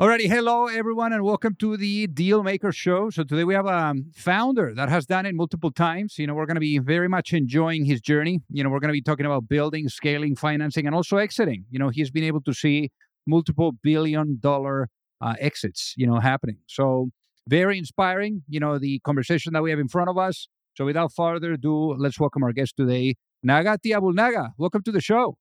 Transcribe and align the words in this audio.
Alrighty, 0.00 0.30
hello 0.30 0.66
everyone, 0.66 1.12
and 1.12 1.22
welcome 1.22 1.54
to 1.56 1.76
the 1.76 2.06
Dealmaker 2.06 2.74
Show. 2.74 3.10
So 3.10 3.22
today 3.22 3.44
we 3.44 3.52
have 3.52 3.66
a 3.66 3.92
founder 4.14 4.72
that 4.74 4.88
has 4.88 5.04
done 5.04 5.26
it 5.26 5.34
multiple 5.34 5.70
times. 5.70 6.18
You 6.18 6.26
know, 6.26 6.32
we're 6.32 6.46
going 6.46 6.54
to 6.54 6.60
be 6.60 6.78
very 6.78 7.06
much 7.06 7.34
enjoying 7.34 7.84
his 7.84 8.00
journey. 8.00 8.40
You 8.48 8.64
know, 8.64 8.70
we're 8.70 8.80
going 8.80 8.88
to 8.88 8.94
be 8.94 9.02
talking 9.02 9.26
about 9.26 9.46
building, 9.46 9.90
scaling, 9.90 10.36
financing, 10.36 10.86
and 10.86 10.94
also 10.94 11.18
exiting. 11.18 11.66
You 11.68 11.78
know, 11.78 11.90
he's 11.90 12.10
been 12.10 12.24
able 12.24 12.40
to 12.44 12.54
see 12.54 12.88
multiple 13.26 13.72
billion-dollar 13.82 14.88
uh, 15.20 15.34
exits. 15.38 15.92
You 15.98 16.06
know, 16.06 16.18
happening. 16.18 16.56
So 16.66 17.10
very 17.46 17.76
inspiring. 17.76 18.42
You 18.48 18.60
know, 18.60 18.78
the 18.78 19.00
conversation 19.00 19.52
that 19.52 19.62
we 19.62 19.68
have 19.68 19.78
in 19.78 19.88
front 19.88 20.08
of 20.08 20.16
us. 20.16 20.48
So 20.78 20.86
without 20.86 21.12
further 21.12 21.52
ado, 21.52 21.94
let's 21.98 22.18
welcome 22.18 22.42
our 22.42 22.54
guest 22.54 22.74
today, 22.74 23.16
Nagaty 23.46 23.94
Aboulnaga. 23.94 24.52
Welcome 24.56 24.82
to 24.84 24.92
the 24.92 25.02
show. 25.02 25.36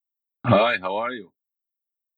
Hi, 0.45 0.79
how 0.81 0.97
are 0.97 1.11
you? 1.11 1.31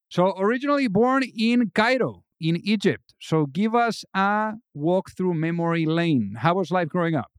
So 0.09 0.33
originally 0.39 0.87
born 0.87 1.23
in 1.23 1.71
Cairo, 1.73 2.23
in 2.41 2.57
Egypt. 2.63 3.13
So 3.21 3.45
give 3.45 3.75
us 3.75 4.03
a 4.13 4.53
walk 4.73 5.11
through 5.15 5.35
memory 5.35 5.85
lane. 5.85 6.35
How 6.39 6.55
was 6.55 6.71
life 6.71 6.89
growing 6.89 7.15
up? 7.15 7.31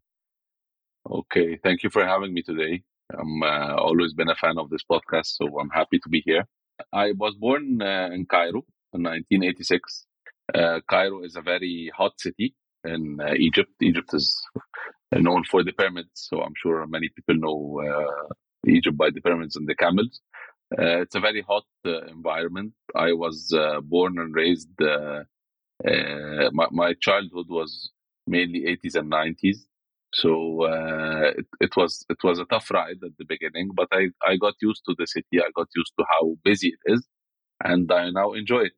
Okay, 1.10 1.58
thank 1.62 1.82
you 1.82 1.90
for 1.90 2.06
having 2.06 2.32
me 2.32 2.42
today. 2.42 2.84
I'm 3.12 3.42
uh, 3.42 3.74
always 3.74 4.14
been 4.14 4.30
a 4.30 4.36
fan 4.36 4.56
of 4.56 4.70
this 4.70 4.82
podcast, 4.90 5.26
so 5.26 5.58
I'm 5.58 5.70
happy 5.70 5.98
to 5.98 6.08
be 6.08 6.22
here. 6.24 6.44
I 6.92 7.12
was 7.12 7.34
born 7.34 7.82
uh, 7.82 8.08
in 8.12 8.26
Cairo 8.26 8.62
in 8.94 9.02
1986. 9.02 10.06
Uh, 10.54 10.80
Cairo 10.88 11.22
is 11.24 11.36
a 11.36 11.42
very 11.42 11.90
hot 11.94 12.12
city 12.18 12.54
in 12.84 13.18
uh, 13.20 13.34
Egypt. 13.36 13.70
Egypt 13.80 14.14
is 14.14 14.40
known 15.12 15.44
for 15.44 15.62
the 15.64 15.72
pyramids, 15.72 16.10
so 16.14 16.40
I'm 16.40 16.54
sure 16.56 16.86
many 16.86 17.08
people 17.08 17.34
know 17.34 17.82
uh, 17.86 18.34
Egypt 18.66 18.96
by 18.96 19.10
the 19.10 19.20
pyramids 19.20 19.56
and 19.56 19.68
the 19.68 19.74
camels. 19.74 20.20
Uh, 20.78 21.02
it's 21.02 21.14
a 21.14 21.20
very 21.20 21.42
hot 21.42 21.64
uh, 21.84 22.02
environment. 22.06 22.72
I 22.94 23.12
was 23.12 23.52
uh, 23.56 23.80
born 23.80 24.18
and 24.18 24.34
raised. 24.34 24.68
My, 24.78 26.66
my 26.70 26.94
childhood 27.00 27.46
was 27.48 27.90
mainly 28.26 28.60
80s 28.60 28.94
and 28.94 29.10
90s, 29.10 29.58
so 30.14 30.66
it, 31.36 31.46
it 31.60 31.76
was 31.76 32.04
it 32.08 32.18
was 32.22 32.38
a 32.38 32.44
tough 32.44 32.70
ride 32.70 32.98
at 33.04 33.16
the 33.18 33.24
beginning. 33.24 33.70
But 33.74 33.88
I 33.92 34.08
I 34.26 34.36
got 34.36 34.54
used 34.62 34.82
to 34.86 34.94
the 34.98 35.06
city. 35.06 35.40
I 35.40 35.50
got 35.54 35.68
used 35.74 35.92
to 35.98 36.04
how 36.08 36.36
busy 36.44 36.68
it 36.68 36.92
is, 36.92 37.06
and 37.62 37.90
I 37.90 38.10
now 38.10 38.32
enjoy 38.32 38.62
it. 38.62 38.72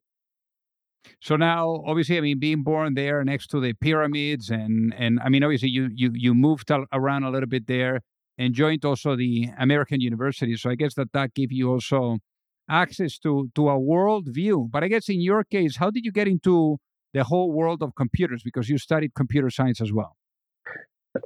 So 1.21 1.37
now, 1.37 1.83
obviously, 1.87 2.17
I 2.17 2.23
mean, 2.23 2.39
being 2.39 2.63
born 2.63 2.95
there 2.95 3.23
next 3.25 3.49
to 3.49 3.61
the 3.61 3.75
pyramids, 3.75 4.51
and 4.51 4.95
and 4.97 5.21
I 5.25 5.29
mean, 5.29 5.45
obviously, 5.45 5.69
you 5.69 5.91
you 5.95 6.11
you 6.15 6.35
moved 6.35 6.71
around 6.93 7.25
a 7.25 7.31
little 7.31 7.49
bit 7.49 7.67
there 7.67 8.01
and 8.39 8.55
joined 8.55 8.85
also 8.85 9.17
the 9.17 9.49
American 9.59 10.01
University. 10.01 10.57
So 10.57 10.71
I 10.71 10.75
guess 10.75 10.95
that 10.95 11.13
that 11.13 11.35
gave 11.35 11.53
you 11.53 11.71
also 11.71 12.19
access 12.69 13.19
to 13.19 13.51
to 13.55 13.69
a 13.69 13.79
world 13.79 14.29
view. 14.29 14.69
But 14.71 14.83
I 14.85 14.89
guess 14.89 15.09
in 15.09 15.21
your 15.21 15.45
case, 15.45 15.77
how 15.77 15.91
did 15.91 16.05
you 16.05 16.13
get 16.13 16.29
into 16.29 16.79
the 17.13 17.25
whole 17.25 17.53
world 17.53 17.83
of 17.83 17.95
computers? 17.95 18.43
Because 18.43 18.69
you 18.69 18.79
studied 18.79 19.15
computer 19.15 19.51
science 19.51 19.81
as 19.81 19.93
well. 19.93 20.17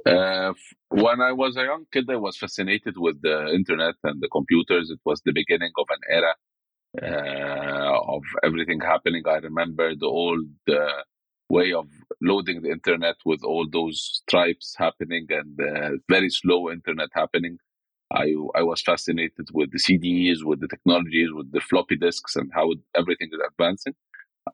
Uh, 0.05 0.53
when 0.89 1.19
I 1.19 1.31
was 1.31 1.57
a 1.57 1.63
young 1.63 1.85
kid, 1.91 2.05
I 2.09 2.17
was 2.17 2.37
fascinated 2.37 2.95
with 2.97 3.21
the 3.23 3.47
internet 3.53 3.95
and 4.03 4.21
the 4.21 4.29
computers. 4.31 4.91
It 4.91 4.99
was 5.03 5.19
the 5.25 5.31
beginning 5.33 5.71
of 5.79 5.87
an 5.89 6.01
era 6.17 6.33
uh, 7.01 8.15
of 8.15 8.23
everything 8.43 8.79
happening. 8.81 9.23
I 9.27 9.37
remember 9.37 9.95
the 9.95 10.05
old 10.05 10.45
uh, 10.69 11.01
way 11.49 11.73
of 11.73 11.87
loading 12.21 12.61
the 12.61 12.69
internet 12.71 13.15
with 13.25 13.43
all 13.43 13.67
those 13.71 14.21
stripes 14.23 14.75
happening 14.77 15.27
and 15.29 15.59
uh, 15.59 15.91
very 16.09 16.29
slow 16.29 16.71
internet 16.71 17.09
happening. 17.13 17.57
I 18.11 18.33
I 18.55 18.63
was 18.63 18.81
fascinated 18.81 19.47
with 19.53 19.71
the 19.71 19.79
CDs, 19.79 20.43
with 20.43 20.59
the 20.61 20.67
technologies, 20.67 21.29
with 21.33 21.51
the 21.51 21.61
floppy 21.61 21.97
disks, 21.97 22.35
and 22.35 22.51
how 22.53 22.67
everything 22.95 23.29
is 23.33 23.39
advancing. 23.51 23.95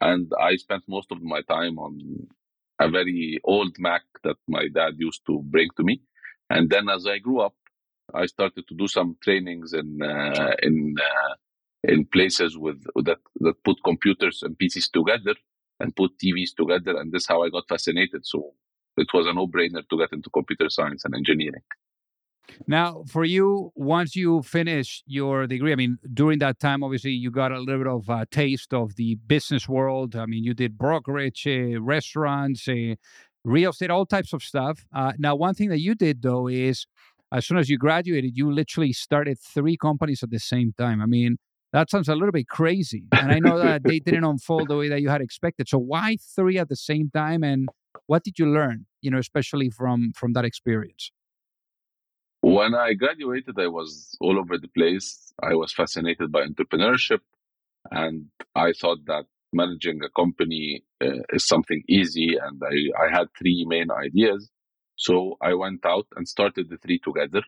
And 0.01 0.31
I 0.39 0.55
spent 0.57 0.83
most 0.87 1.11
of 1.11 1.21
my 1.21 1.41
time 1.43 1.79
on 1.79 1.99
a 2.79 2.89
very 2.89 3.39
old 3.43 3.75
Mac 3.79 4.03
that 4.23 4.37
my 4.47 4.67
dad 4.67 4.93
used 4.97 5.21
to 5.27 5.41
bring 5.43 5.69
to 5.77 5.83
me. 5.83 6.01
And 6.49 6.69
then 6.69 6.89
as 6.89 7.07
I 7.07 7.19
grew 7.19 7.39
up, 7.41 7.55
I 8.13 8.25
started 8.27 8.67
to 8.67 8.75
do 8.75 8.87
some 8.87 9.17
trainings 9.23 9.73
in 9.73 10.01
uh, 10.01 10.55
in 10.61 10.95
uh, 10.99 11.33
in 11.83 12.05
places 12.05 12.57
with 12.57 12.83
that 13.07 13.19
that 13.39 13.63
put 13.63 13.77
computers 13.83 14.43
and 14.43 14.57
PCs 14.57 14.91
together 14.91 15.35
and 15.79 15.95
put 15.95 16.11
TVs 16.17 16.55
together. 16.57 16.97
And 16.99 17.11
this 17.11 17.23
is 17.23 17.27
how 17.27 17.43
I 17.43 17.49
got 17.49 17.67
fascinated. 17.67 18.25
So 18.25 18.53
it 18.97 19.07
was 19.13 19.27
a 19.27 19.33
no 19.33 19.47
brainer 19.47 19.87
to 19.89 19.97
get 19.97 20.13
into 20.13 20.29
computer 20.29 20.69
science 20.69 21.03
and 21.05 21.15
engineering. 21.15 21.61
Now, 22.67 23.03
for 23.07 23.25
you, 23.25 23.71
once 23.75 24.15
you 24.15 24.41
finish 24.43 25.03
your 25.07 25.47
degree, 25.47 25.71
I 25.71 25.75
mean, 25.75 25.97
during 26.13 26.39
that 26.39 26.59
time, 26.59 26.83
obviously, 26.83 27.11
you 27.11 27.31
got 27.31 27.51
a 27.51 27.59
little 27.59 27.83
bit 27.83 27.87
of 27.87 28.09
a 28.09 28.25
taste 28.27 28.73
of 28.73 28.95
the 28.95 29.15
business 29.27 29.67
world. 29.67 30.15
I 30.15 30.25
mean, 30.25 30.43
you 30.43 30.53
did 30.53 30.77
brokerage, 30.77 31.47
uh, 31.47 31.81
restaurants, 31.81 32.67
uh, 32.67 32.95
real 33.43 33.71
estate, 33.71 33.89
all 33.89 34.05
types 34.05 34.31
of 34.31 34.43
stuff. 34.43 34.85
Uh, 34.93 35.13
now, 35.17 35.35
one 35.35 35.55
thing 35.55 35.69
that 35.69 35.79
you 35.79 35.95
did, 35.95 36.21
though, 36.21 36.47
is 36.47 36.85
as 37.31 37.45
soon 37.45 37.57
as 37.57 37.69
you 37.69 37.77
graduated, 37.77 38.37
you 38.37 38.51
literally 38.51 38.93
started 38.93 39.39
three 39.39 39.75
companies 39.75 40.23
at 40.23 40.29
the 40.29 40.39
same 40.39 40.73
time. 40.77 41.01
I 41.01 41.05
mean, 41.05 41.37
that 41.75 41.89
sounds 41.89 42.07
a 42.07 42.15
little 42.15 42.31
bit 42.31 42.47
crazy. 42.47 43.03
And 43.11 43.33
I 43.33 43.39
know 43.39 43.59
that 43.59 43.83
they 43.83 43.99
didn't 43.99 44.23
unfold 44.23 44.69
the 44.69 44.77
way 44.77 44.87
that 44.87 45.01
you 45.01 45.09
had 45.09 45.19
expected. 45.19 45.67
So 45.67 45.77
why 45.77 46.15
three 46.35 46.57
at 46.57 46.69
the 46.69 46.75
same 46.77 47.09
time? 47.13 47.43
And 47.43 47.67
what 48.07 48.23
did 48.23 48.39
you 48.39 48.47
learn, 48.47 48.85
you 49.01 49.11
know, 49.11 49.17
especially 49.17 49.69
from 49.69 50.13
from 50.15 50.31
that 50.33 50.45
experience? 50.45 51.11
When 52.39 52.73
I 52.75 52.93
graduated, 52.93 53.59
I 53.59 53.67
was 53.67 54.15
all 54.21 54.39
over 54.39 54.57
the 54.57 54.69
place. 54.69 55.33
I 55.43 55.55
was 55.55 55.73
fascinated 55.73 56.31
by 56.31 56.43
entrepreneurship. 56.45 57.19
And 57.91 58.27
I 58.55 58.71
thought 58.71 58.99
that 59.07 59.25
managing 59.51 59.99
a 60.01 60.09
company 60.21 60.85
uh, 61.03 61.23
is 61.33 61.45
something 61.45 61.83
easy. 61.89 62.37
And 62.41 62.61
I, 62.63 63.05
I 63.05 63.07
had 63.17 63.27
three 63.37 63.65
main 63.67 63.91
ideas. 63.91 64.49
So 64.95 65.35
I 65.41 65.55
went 65.55 65.85
out 65.85 66.07
and 66.15 66.25
started 66.25 66.69
the 66.69 66.77
three 66.77 66.99
together 66.99 67.41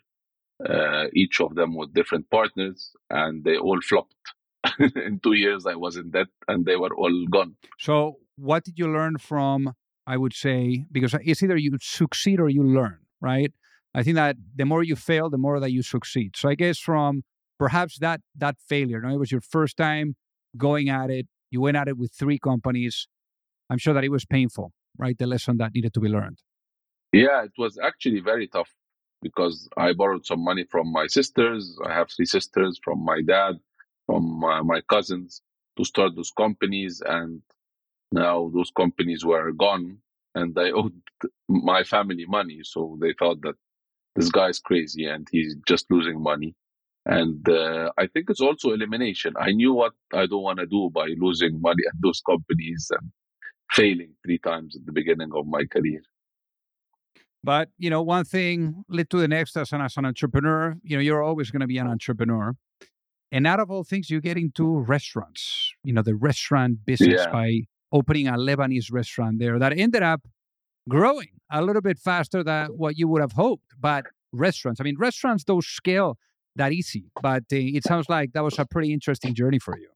Uh, 0.65 1.05
each 1.13 1.39
of 1.39 1.53
them 1.53 1.75
with 1.75 1.93
different 1.93 2.29
partners, 2.31 2.91
and 3.11 3.43
they 3.43 3.57
all 3.57 3.79
flopped. 3.81 4.15
in 4.79 5.19
two 5.21 5.33
years, 5.33 5.65
I 5.67 5.75
was 5.75 5.97
in 5.97 6.09
debt, 6.09 6.27
and 6.47 6.65
they 6.65 6.75
were 6.75 6.93
all 6.95 7.25
gone. 7.27 7.55
So, 7.79 8.17
what 8.37 8.63
did 8.63 8.79
you 8.79 8.91
learn 8.91 9.17
from? 9.17 9.73
I 10.07 10.15
would 10.15 10.33
say 10.33 10.85
because 10.91 11.13
it's 11.21 11.43
either 11.43 11.57
you 11.57 11.77
succeed 11.81 12.39
or 12.39 12.47
you 12.49 12.63
learn, 12.63 12.99
right? 13.21 13.51
I 13.93 14.03
think 14.03 14.15
that 14.15 14.37
the 14.55 14.63
more 14.65 14.81
you 14.81 14.95
fail, 14.95 15.29
the 15.29 15.37
more 15.37 15.59
that 15.59 15.71
you 15.71 15.83
succeed. 15.83 16.35
So, 16.35 16.49
I 16.49 16.55
guess 16.55 16.79
from 16.79 17.23
perhaps 17.59 17.99
that 17.99 18.21
that 18.35 18.55
failure, 18.59 18.97
you 18.97 19.07
know, 19.07 19.13
it 19.13 19.19
was 19.19 19.31
your 19.31 19.41
first 19.41 19.77
time 19.77 20.15
going 20.57 20.89
at 20.89 21.09
it. 21.09 21.27
You 21.51 21.61
went 21.61 21.77
at 21.77 21.87
it 21.87 21.97
with 21.97 22.11
three 22.13 22.39
companies. 22.39 23.07
I'm 23.69 23.77
sure 23.77 23.93
that 23.93 24.03
it 24.03 24.09
was 24.09 24.25
painful, 24.25 24.71
right? 24.97 25.17
The 25.17 25.27
lesson 25.27 25.57
that 25.57 25.73
needed 25.75 25.93
to 25.93 25.99
be 25.99 26.07
learned. 26.07 26.39
Yeah, 27.11 27.43
it 27.43 27.51
was 27.57 27.77
actually 27.77 28.21
very 28.21 28.47
tough 28.47 28.73
because 29.29 29.69
I 29.77 29.93
borrowed 29.93 30.25
some 30.25 30.43
money 30.43 30.65
from 30.73 30.91
my 30.91 31.07
sisters. 31.07 31.77
I 31.85 31.93
have 31.93 32.09
three 32.11 32.25
sisters 32.25 32.79
from 32.83 33.03
my 33.03 33.21
dad, 33.21 33.55
from 34.07 34.23
my, 34.39 34.61
my 34.61 34.81
cousins 34.81 35.41
to 35.77 35.85
start 35.85 36.15
those 36.15 36.31
companies. 36.31 37.01
And 37.05 37.41
now 38.11 38.51
those 38.53 38.71
companies 38.71 39.25
were 39.25 39.51
gone 39.53 39.99
and 40.35 40.57
I 40.57 40.71
owed 40.79 41.01
my 41.49 41.83
family 41.83 42.25
money. 42.27 42.59
So 42.63 42.97
they 43.01 43.13
thought 43.19 43.41
that 43.43 43.55
this 44.15 44.29
guy 44.31 44.49
is 44.49 44.59
crazy 44.59 45.05
and 45.05 45.27
he's 45.31 45.55
just 45.67 45.85
losing 45.91 46.21
money. 46.21 46.55
And 47.05 47.47
uh, 47.49 47.91
I 47.97 48.07
think 48.07 48.29
it's 48.29 48.41
also 48.41 48.71
elimination. 48.71 49.33
I 49.39 49.51
knew 49.51 49.73
what 49.73 49.93
I 50.13 50.27
don't 50.27 50.43
want 50.43 50.59
to 50.59 50.67
do 50.67 50.89
by 50.93 51.07
losing 51.17 51.61
money 51.61 51.83
at 51.87 51.95
those 52.01 52.21
companies 52.29 52.87
and 52.91 53.11
failing 53.71 54.13
three 54.25 54.39
times 54.39 54.75
at 54.77 54.85
the 54.85 54.93
beginning 54.93 55.31
of 55.35 55.47
my 55.47 55.65
career. 55.65 56.01
But 57.43 57.69
you 57.77 57.89
know, 57.89 58.01
one 58.01 58.25
thing 58.25 58.83
led 58.89 59.09
to 59.11 59.19
the 59.19 59.27
next 59.27 59.55
as 59.57 59.71
an, 59.71 59.81
as 59.81 59.97
an 59.97 60.05
entrepreneur. 60.05 60.75
You 60.83 60.97
know, 60.97 61.01
you're 61.01 61.23
always 61.23 61.51
going 61.51 61.61
to 61.61 61.67
be 61.67 61.77
an 61.77 61.87
entrepreneur. 61.87 62.53
And 63.31 63.45
out 63.45 63.59
of 63.59 63.69
all 63.69 63.83
things, 63.83 64.09
you 64.09 64.21
get 64.21 64.37
into 64.37 64.79
restaurants. 64.79 65.73
You 65.83 65.93
know, 65.93 66.01
the 66.01 66.15
restaurant 66.15 66.85
business 66.85 67.21
yeah. 67.25 67.31
by 67.31 67.61
opening 67.91 68.27
a 68.27 68.33
Lebanese 68.33 68.91
restaurant 68.91 69.39
there 69.39 69.59
that 69.59 69.77
ended 69.77 70.03
up 70.03 70.21
growing 70.89 71.29
a 71.51 71.61
little 71.61 71.81
bit 71.81 71.99
faster 71.99 72.43
than 72.43 72.67
what 72.67 72.97
you 72.97 73.07
would 73.07 73.21
have 73.21 73.33
hoped. 73.33 73.73
But 73.79 74.05
restaurants, 74.31 74.79
I 74.79 74.83
mean, 74.83 74.97
restaurants 74.97 75.43
don't 75.43 75.63
scale 75.63 76.17
that 76.55 76.71
easy. 76.71 77.05
But 77.21 77.43
uh, 77.51 77.77
it 77.77 77.83
sounds 77.83 78.09
like 78.09 78.33
that 78.33 78.43
was 78.43 78.59
a 78.59 78.65
pretty 78.65 78.93
interesting 78.93 79.33
journey 79.33 79.59
for 79.59 79.77
you. 79.77 79.89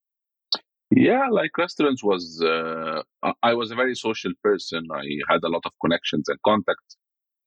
Yeah, 0.93 1.27
like 1.31 1.57
restaurants 1.57 2.03
was, 2.03 2.43
uh, 2.45 3.01
I 3.41 3.53
was 3.53 3.71
a 3.71 3.75
very 3.75 3.95
social 3.95 4.33
person. 4.43 4.87
I 4.93 5.05
had 5.29 5.39
a 5.43 5.47
lot 5.47 5.61
of 5.65 5.71
connections 5.81 6.27
and 6.27 6.37
contacts. 6.45 6.97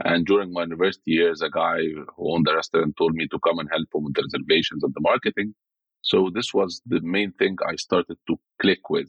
And 0.03 0.27
during 0.27 0.53
my 0.53 0.63
university 0.63 1.13
years, 1.13 1.41
a 1.43 1.51
guy 1.51 1.79
who 2.17 2.35
owned 2.35 2.47
the 2.47 2.55
restaurant 2.55 2.97
told 2.97 3.15
me 3.15 3.29
to 3.29 3.39
come 3.41 3.59
and 3.59 3.69
help 3.71 3.89
him 3.95 4.05
with 4.05 4.15
the 4.15 4.23
reservations 4.23 4.83
and 4.83 4.93
the 4.95 5.01
marketing. 5.01 5.55
So 6.03 6.31
this 6.35 6.53
was 6.53 6.83
the 6.87 7.01
main 7.01 7.33
thing 7.33 7.57
I 7.67 7.77
started 7.77 8.19
to 8.29 8.37
click 8.61 8.91
with. 8.91 9.09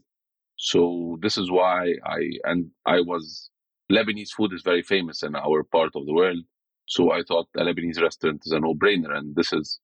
So 0.57 1.17
this 1.21 1.37
is 1.37 1.51
why 1.51 1.95
I 2.05 2.19
and 2.43 2.71
I 2.85 3.01
was 3.01 3.49
Lebanese 3.91 4.31
food 4.31 4.53
is 4.53 4.61
very 4.63 4.81
famous 4.83 5.23
in 5.23 5.35
our 5.35 5.63
part 5.63 5.91
of 5.95 6.05
the 6.05 6.13
world. 6.13 6.43
So 6.87 7.11
I 7.11 7.23
thought 7.23 7.47
a 7.57 7.61
Lebanese 7.63 8.01
restaurant 8.01 8.41
is 8.45 8.51
a 8.51 8.59
no-brainer, 8.59 9.15
and 9.15 9.35
this 9.35 9.51
is 9.53 9.79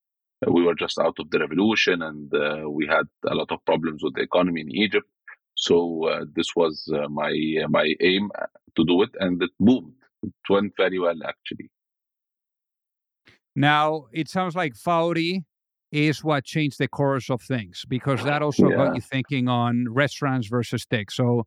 we 0.47 0.63
were 0.63 0.75
just 0.75 0.97
out 0.99 1.17
of 1.19 1.29
the 1.29 1.39
revolution, 1.39 2.01
and 2.01 2.33
uh, 2.33 2.69
we 2.69 2.87
had 2.87 3.05
a 3.27 3.35
lot 3.35 3.51
of 3.51 3.63
problems 3.65 4.01
with 4.03 4.15
the 4.15 4.21
economy 4.21 4.61
in 4.61 4.71
Egypt. 4.75 5.07
So 5.55 6.05
uh, 6.07 6.25
this 6.35 6.55
was 6.55 6.89
uh, 6.93 7.07
my 7.09 7.33
my 7.69 7.93
aim 8.01 8.31
to 8.75 8.85
do 8.85 9.01
it, 9.03 9.11
and 9.19 9.41
it 9.43 9.51
boomed. 9.59 9.93
It 10.23 10.33
went 10.49 10.73
very 10.77 10.99
well, 10.99 11.17
actually. 11.25 11.69
Now 13.55 14.05
it 14.13 14.29
sounds 14.29 14.55
like 14.55 14.75
Fawry 14.75 15.43
is 15.91 16.23
what 16.23 16.45
changed 16.45 16.77
the 16.79 16.87
course 16.87 17.29
of 17.29 17.41
things 17.41 17.83
because 17.87 18.23
that 18.23 18.41
also 18.41 18.69
Yeah. 18.69 18.77
got 18.77 18.95
you 18.95 19.01
thinking 19.01 19.49
on 19.49 19.87
restaurants 19.89 20.47
versus 20.47 20.83
steak. 20.83 21.11
So 21.11 21.45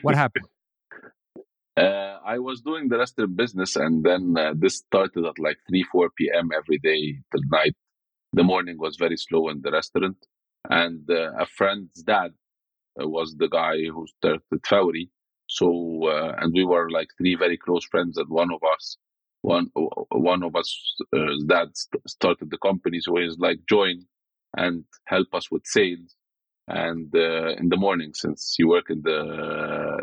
what 0.00 0.14
happened? 0.24 0.46
Uh, 1.76 2.18
I 2.24 2.38
was 2.38 2.60
doing 2.60 2.88
the 2.88 2.98
restaurant 2.98 3.34
business, 3.36 3.76
and 3.76 4.04
then 4.04 4.36
uh, 4.36 4.52
this 4.54 4.76
started 4.76 5.24
at 5.24 5.38
like 5.38 5.56
3, 5.68 5.82
4 5.90 6.10
p.m. 6.18 6.50
every 6.54 6.78
day 6.78 7.18
till 7.30 7.42
night. 7.50 7.74
The 8.34 8.42
morning 8.44 8.76
was 8.78 8.96
very 8.96 9.16
slow 9.16 9.48
in 9.48 9.60
the 9.62 9.70
restaurant. 9.70 10.16
And 10.68 11.08
uh, 11.10 11.32
a 11.38 11.46
friend's 11.46 12.02
dad 12.02 12.32
uh, 13.00 13.08
was 13.08 13.36
the 13.36 13.48
guy 13.48 13.76
who 13.92 14.06
started 14.06 14.42
Fawry. 14.66 15.10
So, 15.58 16.08
uh, 16.08 16.34
and 16.40 16.52
we 16.54 16.64
were 16.64 16.90
like 16.90 17.08
three 17.18 17.36
very 17.36 17.58
close 17.58 17.84
friends, 17.86 18.18
and 18.18 18.28
one 18.28 18.52
of 18.52 18.62
us, 18.74 18.96
one 19.42 19.66
one 20.10 20.42
of 20.44 20.56
us, 20.56 20.70
uh, 21.16 21.34
dad 21.46 21.68
st- 21.76 22.08
started 22.08 22.50
the 22.50 22.58
company. 22.58 23.00
So 23.00 23.16
he's 23.16 23.38
like, 23.38 23.60
join 23.68 24.06
and 24.56 24.84
help 25.06 25.28
us 25.34 25.50
with 25.50 25.64
sales 25.66 26.16
and 26.68 27.14
uh, 27.14 27.50
in 27.60 27.68
the 27.68 27.76
morning 27.76 28.12
since 28.14 28.56
you 28.58 28.68
work 28.68 28.90
in 28.90 29.02
the 29.02 29.20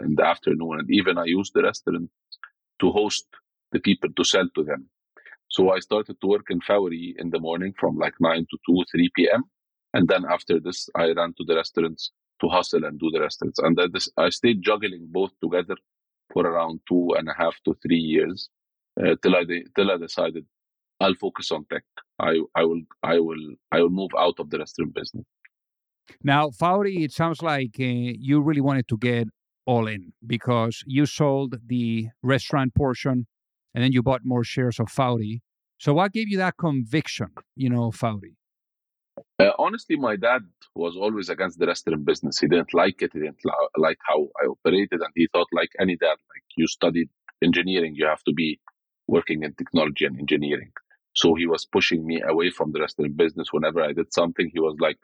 in 0.06 0.16
the 0.16 0.26
afternoon 0.26 0.80
and 0.80 0.92
even 0.92 1.18
i 1.18 1.26
use 1.26 1.52
the 1.54 1.64
restaurant 1.64 2.10
to 2.80 2.92
host 2.92 3.26
the 3.74 3.80
people 3.80 4.10
to 4.18 4.24
sell 4.24 4.48
to 4.56 4.64
them 4.64 4.90
so 5.50 5.72
i 5.72 5.80
started 5.80 6.18
to 6.22 6.28
work 6.28 6.48
in 6.50 6.62
Fawry 6.62 7.16
in 7.20 7.30
the 7.32 7.40
morning 7.40 7.74
from 7.80 7.98
like 7.98 8.16
9 8.20 8.48
to 8.52 8.58
2 8.68 8.84
3 8.92 9.10
p.m 9.16 9.44
and 9.94 10.08
then 10.10 10.26
after 10.30 10.60
this 10.60 10.90
i 10.96 11.12
ran 11.12 11.34
to 11.38 11.46
the 11.46 11.56
restaurants 11.56 12.12
to 12.42 12.48
hustle 12.48 12.84
and 12.86 13.00
do 13.00 13.10
the 13.12 13.20
restaurants 13.20 13.60
and 13.60 13.78
this, 13.94 14.10
i 14.18 14.30
stayed 14.30 14.62
juggling 14.62 15.08
both 15.10 15.32
together 15.42 15.76
for 16.34 16.44
around 16.46 16.80
two 16.88 17.14
and 17.18 17.28
a 17.28 17.34
half 17.38 17.56
to 17.66 17.76
three 17.84 18.04
years 18.16 18.50
uh, 19.02 19.16
till 19.22 19.36
i 19.36 19.44
de- 19.44 19.66
till 19.76 19.92
i 19.92 19.98
decided 19.98 20.46
i'll 21.00 21.16
focus 21.16 21.52
on 21.52 21.66
tech 21.72 21.84
i 22.20 22.40
i 22.56 22.64
will 22.64 22.82
i 23.04 23.20
will 23.20 23.46
i 23.72 23.80
will 23.82 23.90
move 23.90 24.12
out 24.18 24.40
of 24.40 24.50
the 24.50 24.60
restaurant 24.60 24.94
business 24.94 25.26
Now, 26.24 26.50
Fawry, 26.50 27.04
it 27.04 27.12
sounds 27.12 27.42
like 27.42 27.76
uh, 27.80 27.84
you 27.84 28.42
really 28.42 28.62
wanted 28.62 28.88
to 28.90 28.98
get 28.98 29.28
all 29.66 29.88
in 29.88 30.14
because 30.26 30.84
you 30.88 31.06
sold 31.06 31.56
the 31.68 32.08
restaurant 32.24 32.74
portion 32.74 33.28
and 33.74 33.84
then 33.84 33.92
you 33.92 34.02
bought 34.02 34.22
more 34.24 34.44
shares 34.44 34.80
of 34.80 34.90
Fawry. 34.90 35.42
So 35.78 35.94
what 35.94 36.12
gave 36.12 36.28
you 36.28 36.38
that 36.38 36.58
conviction, 36.58 37.28
you 37.56 37.70
know, 37.70 37.92
Fawry? 37.92 38.39
Uh, 39.40 39.52
honestly, 39.58 39.96
my 39.98 40.16
dad 40.16 40.42
was 40.76 40.96
always 40.96 41.30
against 41.30 41.60
the 41.60 41.68
restaurant 41.68 42.06
business. 42.06 42.40
He 42.40 42.48
didn't 42.48 42.74
like 42.74 43.02
it. 43.02 43.12
He 43.14 43.20
didn't 43.20 43.44
li- 43.44 43.70
like 43.78 43.98
how 44.08 44.30
I 44.42 44.48
operated, 44.48 45.02
and 45.02 45.12
he 45.16 45.28
thought, 45.34 45.48
like 45.54 45.70
any 45.80 45.96
dad, 45.98 46.18
like 46.34 46.44
you 46.58 46.68
studied 46.68 47.10
engineering, 47.44 47.96
you 47.96 48.06
have 48.06 48.24
to 48.24 48.34
be 48.34 48.60
working 49.08 49.44
in 49.44 49.54
technology 49.56 50.06
and 50.06 50.20
engineering. 50.20 50.72
So 51.16 51.36
he 51.36 51.48
was 51.48 51.66
pushing 51.66 52.06
me 52.06 52.22
away 52.22 52.52
from 52.52 52.72
the 52.72 52.82
restaurant 52.82 53.18
business. 53.18 53.52
Whenever 53.52 53.82
I 53.82 53.94
did 53.94 54.14
something, 54.14 54.50
he 54.54 54.60
was 54.60 54.76
like, 54.80 55.00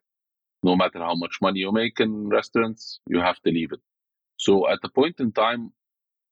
"No 0.63 0.75
matter 0.75 1.00
how 1.00 1.15
much 1.15 1.38
money 1.41 1.59
you 1.62 1.71
make 1.71 2.00
in 2.00 2.29
restaurants, 2.29 3.00
you 3.07 3.19
have 3.21 3.39
to 3.44 3.51
leave 3.51 3.71
it." 3.73 3.81
So 4.38 4.69
at 4.69 4.79
a 4.83 4.89
point 4.89 5.19
in 5.19 5.31
time, 5.33 5.73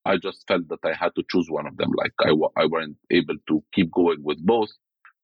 I 0.05 0.17
just 0.17 0.47
felt 0.47 0.67
that 0.69 0.83
I 0.83 0.93
had 0.93 1.15
to 1.15 1.23
choose 1.31 1.49
one 1.49 1.67
of 1.67 1.77
them. 1.77 1.91
Like 1.95 2.13
I, 2.21 2.31
I 2.57 2.65
weren't 2.65 2.97
able 3.11 3.37
to 3.49 3.63
keep 3.73 3.91
going 3.91 4.23
with 4.23 4.45
both. 4.45 4.71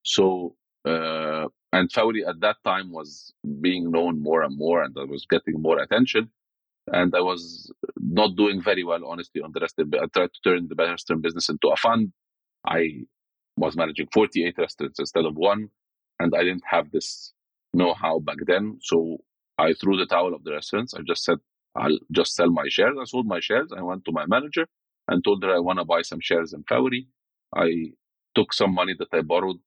So, 0.04 0.56
uh, 0.86 1.48
and 1.74 1.92
Fawry 1.92 2.26
at 2.26 2.40
that 2.42 2.58
time 2.66 2.92
was 2.92 3.34
being 3.62 3.92
known 3.92 4.22
more 4.22 4.44
and 4.44 4.58
more, 4.58 4.84
and 4.84 4.96
I 5.00 5.06
was 5.06 5.26
getting 5.30 5.62
more 5.62 5.80
attention. 5.80 6.32
And 6.92 7.16
I 7.16 7.22
was 7.22 7.72
not 7.98 8.36
doing 8.36 8.62
very 8.62 8.84
well, 8.84 9.06
honestly, 9.06 9.42
on 9.42 9.52
the 9.54 9.60
rest 9.62 9.80
of 9.80 9.88
restaurant. 9.92 10.12
I 10.16 10.20
tried 10.20 10.32
to 10.34 10.42
turn 10.50 10.68
the 10.70 10.76
restaurant 10.76 11.22
business 11.24 11.50
into 11.50 11.70
a 11.70 11.76
fund. 11.78 12.14
I 12.66 13.04
was 13.58 13.76
managing 13.76 14.08
48 14.14 14.56
restaurants 14.58 15.00
instead 15.00 15.26
of 15.26 15.36
one, 15.36 15.70
and 16.20 16.34
I 16.36 16.40
didn't 16.44 16.64
have 16.70 16.92
this 16.92 17.34
know-how 17.74 18.20
back 18.20 18.38
then. 18.48 18.80
So 18.82 19.20
I 19.58 19.74
threw 19.74 19.98
the 19.98 20.08
towel 20.08 20.34
of 20.34 20.44
the 20.44 20.54
restaurants. 20.54 20.94
I 20.94 21.02
just 21.08 21.24
said, 21.24 21.38
I'll 21.76 22.00
just 22.12 22.36
sell 22.36 22.50
my 22.52 22.66
shares. 22.70 22.98
I 23.00 23.06
sold 23.06 23.28
my 23.28 23.40
shares. 23.40 23.72
I 23.78 23.82
went 23.84 24.06
to 24.06 24.12
my 24.12 24.26
manager 24.28 24.68
and 25.08 25.24
told 25.24 25.44
her 25.44 25.56
I 25.56 25.60
want 25.60 25.80
to 25.80 25.86
buy 25.86 26.02
some 26.04 26.22
shares 26.22 26.54
in 26.54 26.64
Fawry. 26.70 27.08
I 27.56 27.92
took 28.36 28.54
some 28.54 28.74
money 28.74 28.96
that 29.00 29.10
I 29.14 29.22
borrowed 29.22 29.60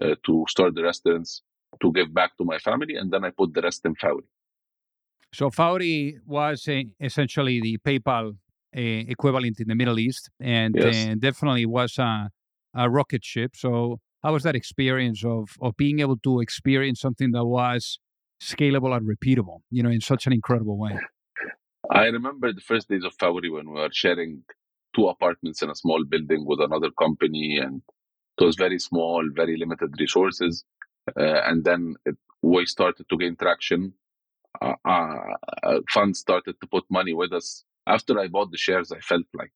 uh, 0.00 0.14
to 0.26 0.44
start 0.48 0.74
the 0.74 0.82
restaurants 0.82 1.42
to 1.80 1.92
give 1.92 2.12
back 2.12 2.36
to 2.36 2.44
my 2.44 2.58
family, 2.58 2.96
and 2.96 3.10
then 3.10 3.24
I 3.24 3.30
put 3.30 3.54
the 3.54 3.62
rest 3.62 3.84
in 3.84 3.94
Fawry. 3.94 4.24
So 5.32 5.50
Fawry 5.50 6.18
was 6.26 6.66
uh, 6.68 6.82
essentially 7.00 7.60
the 7.60 7.78
PayPal 7.78 8.32
uh, 8.76 8.80
equivalent 9.14 9.60
in 9.60 9.68
the 9.68 9.74
Middle 9.74 9.98
East 9.98 10.30
and 10.40 10.76
Yes. 10.76 11.06
uh, 11.06 11.14
definitely 11.18 11.66
was 11.66 11.98
a, 11.98 12.30
a 12.74 12.90
rocket 12.90 13.24
ship. 13.24 13.56
So 13.56 14.00
how 14.22 14.32
was 14.32 14.42
that 14.42 14.56
experience 14.56 15.24
of, 15.24 15.50
of 15.60 15.76
being 15.76 16.00
able 16.00 16.18
to 16.18 16.40
experience 16.40 17.00
something 17.00 17.30
that 17.32 17.44
was 17.44 18.00
scalable 18.40 18.96
and 18.96 19.08
repeatable, 19.08 19.60
you 19.70 19.82
know, 19.82 19.90
in 19.90 20.00
such 20.00 20.26
an 20.26 20.32
incredible 20.32 20.78
way? 20.78 20.98
I 21.90 22.06
remember 22.06 22.52
the 22.52 22.60
first 22.60 22.88
days 22.88 23.04
of 23.04 23.14
Fawry 23.18 23.50
when 23.50 23.68
we 23.68 23.80
were 23.80 23.88
sharing 23.92 24.42
two 24.94 25.08
apartments 25.08 25.62
in 25.62 25.70
a 25.70 25.74
small 25.74 26.04
building 26.04 26.44
with 26.44 26.60
another 26.60 26.90
company, 26.98 27.58
and 27.58 27.82
it 28.40 28.44
was 28.44 28.56
very 28.56 28.80
small, 28.80 29.24
very 29.34 29.56
limited 29.58 29.94
resources. 30.00 30.64
Uh, 31.18 31.42
and 31.46 31.64
then 31.64 31.96
it, 32.06 32.16
we 32.42 32.66
started 32.66 33.08
to 33.10 33.18
gain 33.18 33.36
traction. 33.36 33.94
Uh, 34.62 34.74
uh, 34.84 35.80
funds 35.90 36.20
started 36.20 36.56
to 36.60 36.68
put 36.68 36.84
money 36.90 37.14
with 37.14 37.32
us. 37.32 37.64
After 37.86 38.18
I 38.20 38.28
bought 38.28 38.52
the 38.52 38.58
shares, 38.58 38.92
I 38.92 39.00
felt 39.00 39.26
like 39.34 39.52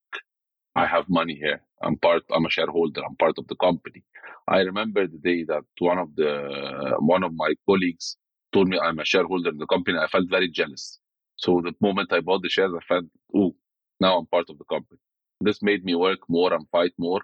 I 0.75 0.87
have 0.87 1.09
money 1.09 1.35
here. 1.35 1.61
I'm 1.83 1.97
part. 1.97 2.23
I'm 2.33 2.47
a 2.47 2.51
shareholder. 2.51 3.03
I'm 3.05 3.17
part 3.17 3.37
of 3.39 3.47
the 3.49 3.57
company. 3.57 4.03
I 4.49 4.59
remember 4.61 5.07
the 5.07 5.19
day 5.19 5.45
that 5.45 5.65
one 5.79 5.99
of 5.99 6.15
the 6.17 6.95
one 6.99 7.23
of 7.23 7.33
my 7.35 7.53
colleagues 7.69 8.17
told 8.53 8.69
me 8.69 8.79
I'm 8.79 8.99
a 8.99 9.05
shareholder 9.05 9.51
in 9.51 9.59
the 9.59 9.67
company. 9.67 9.99
I 9.99 10.07
felt 10.07 10.29
very 10.29 10.49
jealous. 10.49 10.99
So 11.37 11.61
the 11.63 11.73
moment 11.81 12.13
I 12.13 12.21
bought 12.21 12.43
the 12.43 12.49
shares, 12.49 12.73
I 12.75 12.83
felt, 12.87 13.05
oh, 13.35 13.55
now 14.01 14.19
I'm 14.19 14.27
part 14.27 14.49
of 14.49 14.59
the 14.59 14.65
company. 14.65 14.99
This 15.41 15.61
made 15.63 15.85
me 15.85 15.95
work 15.95 16.21
more 16.29 16.53
and 16.53 16.67
fight 16.71 16.93
more. 16.99 17.21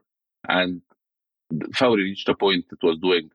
And 0.50 0.82
Fawry 1.76 2.04
reached 2.04 2.30
a 2.30 2.36
point 2.36 2.66
it 2.72 2.80
was 2.84 2.98
doing 3.00 3.30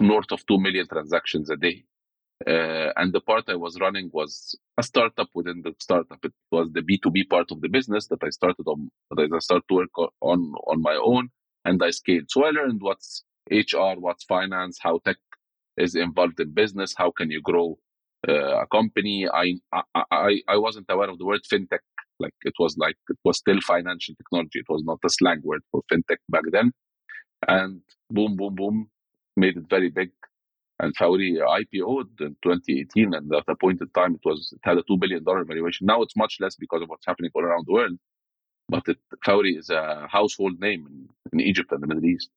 north 0.00 0.32
of 0.32 0.46
2 0.46 0.58
million 0.60 0.88
transactions 0.88 1.50
a 1.50 1.56
day. 1.56 1.84
Uh, 2.46 2.92
and 2.96 3.12
the 3.12 3.20
part 3.20 3.44
I 3.48 3.56
was 3.56 3.78
running 3.80 4.10
was 4.12 4.58
a 4.78 4.82
startup 4.84 5.28
within 5.34 5.62
the 5.64 5.74
startup. 5.80 6.18
It 6.24 6.32
was 6.52 6.70
the 6.72 6.82
B2B 6.82 7.30
part 7.30 7.50
of 7.52 7.60
the 7.62 7.68
business 7.68 8.08
that 8.08 8.22
I 8.24 8.30
started 8.30 8.66
on, 8.66 8.90
that 9.12 9.30
I 9.34 9.38
started 9.40 9.64
to 9.70 9.74
work 9.76 9.98
on, 9.98 10.54
on 10.66 10.82
my 10.82 10.94
own 11.02 11.30
and 11.64 11.82
I 11.82 11.90
scaled. 11.90 12.26
So 12.30 12.44
I 12.44 12.50
learned 12.50 12.80
what's 12.82 13.24
HR, 13.50 13.94
what's 13.98 14.24
finance, 14.24 14.78
how 14.82 15.00
tech 15.04 15.18
is 15.76 15.94
involved 15.96 16.40
in 16.40 16.54
business, 16.54 16.94
how 16.96 17.12
can 17.12 17.30
you 17.30 17.42
grow 17.42 17.78
uh, 18.28 18.62
a 18.62 18.66
company. 18.68 19.28
I, 19.32 19.54
I 19.72 19.82
I 19.94 20.04
I 20.48 20.58
wasn't 20.58 20.86
aware 20.90 21.10
of 21.10 21.18
the 21.18 21.26
word 21.26 21.40
fintech. 21.52 21.80
Like 22.20 22.34
it 22.42 22.54
was 22.58 22.76
like 22.78 22.96
it 23.08 23.18
was 23.24 23.38
still 23.38 23.60
financial 23.62 24.14
technology. 24.16 24.60
It 24.60 24.66
was 24.68 24.82
not 24.84 24.98
a 25.04 25.10
slang 25.10 25.40
word 25.44 25.62
for 25.72 25.82
fintech 25.92 26.18
back 26.30 26.44
then. 26.52 26.72
And 27.46 27.80
boom, 28.10 28.36
boom, 28.36 28.54
boom, 28.54 28.90
made 29.36 29.56
it 29.56 29.64
very 29.68 29.90
big. 29.90 30.10
And 30.80 30.94
Fawry 30.96 31.38
IPO'd 31.40 32.20
in 32.20 32.36
2018, 32.42 33.14
and 33.14 33.32
at 33.34 33.44
a 33.48 33.56
point 33.56 33.80
in 33.80 33.88
time, 33.90 34.14
it 34.14 34.20
was 34.24 34.52
it 34.52 34.60
had 34.62 34.78
a 34.78 34.82
two 34.82 34.96
billion 34.96 35.24
dollar 35.24 35.44
valuation. 35.44 35.86
Now 35.86 36.02
it's 36.02 36.16
much 36.16 36.36
less 36.40 36.54
because 36.54 36.82
of 36.82 36.88
what's 36.88 37.06
happening 37.06 37.30
all 37.34 37.42
around 37.42 37.66
the 37.66 37.72
world. 37.72 37.98
But 38.68 38.84
it, 38.86 38.98
Fawry 39.24 39.56
is 39.56 39.70
a 39.70 40.06
household 40.10 40.60
name 40.60 40.86
in, 40.88 41.08
in 41.32 41.40
Egypt 41.40 41.72
and 41.72 41.82
the 41.82 41.86
Middle 41.86 42.04
East. 42.04 42.30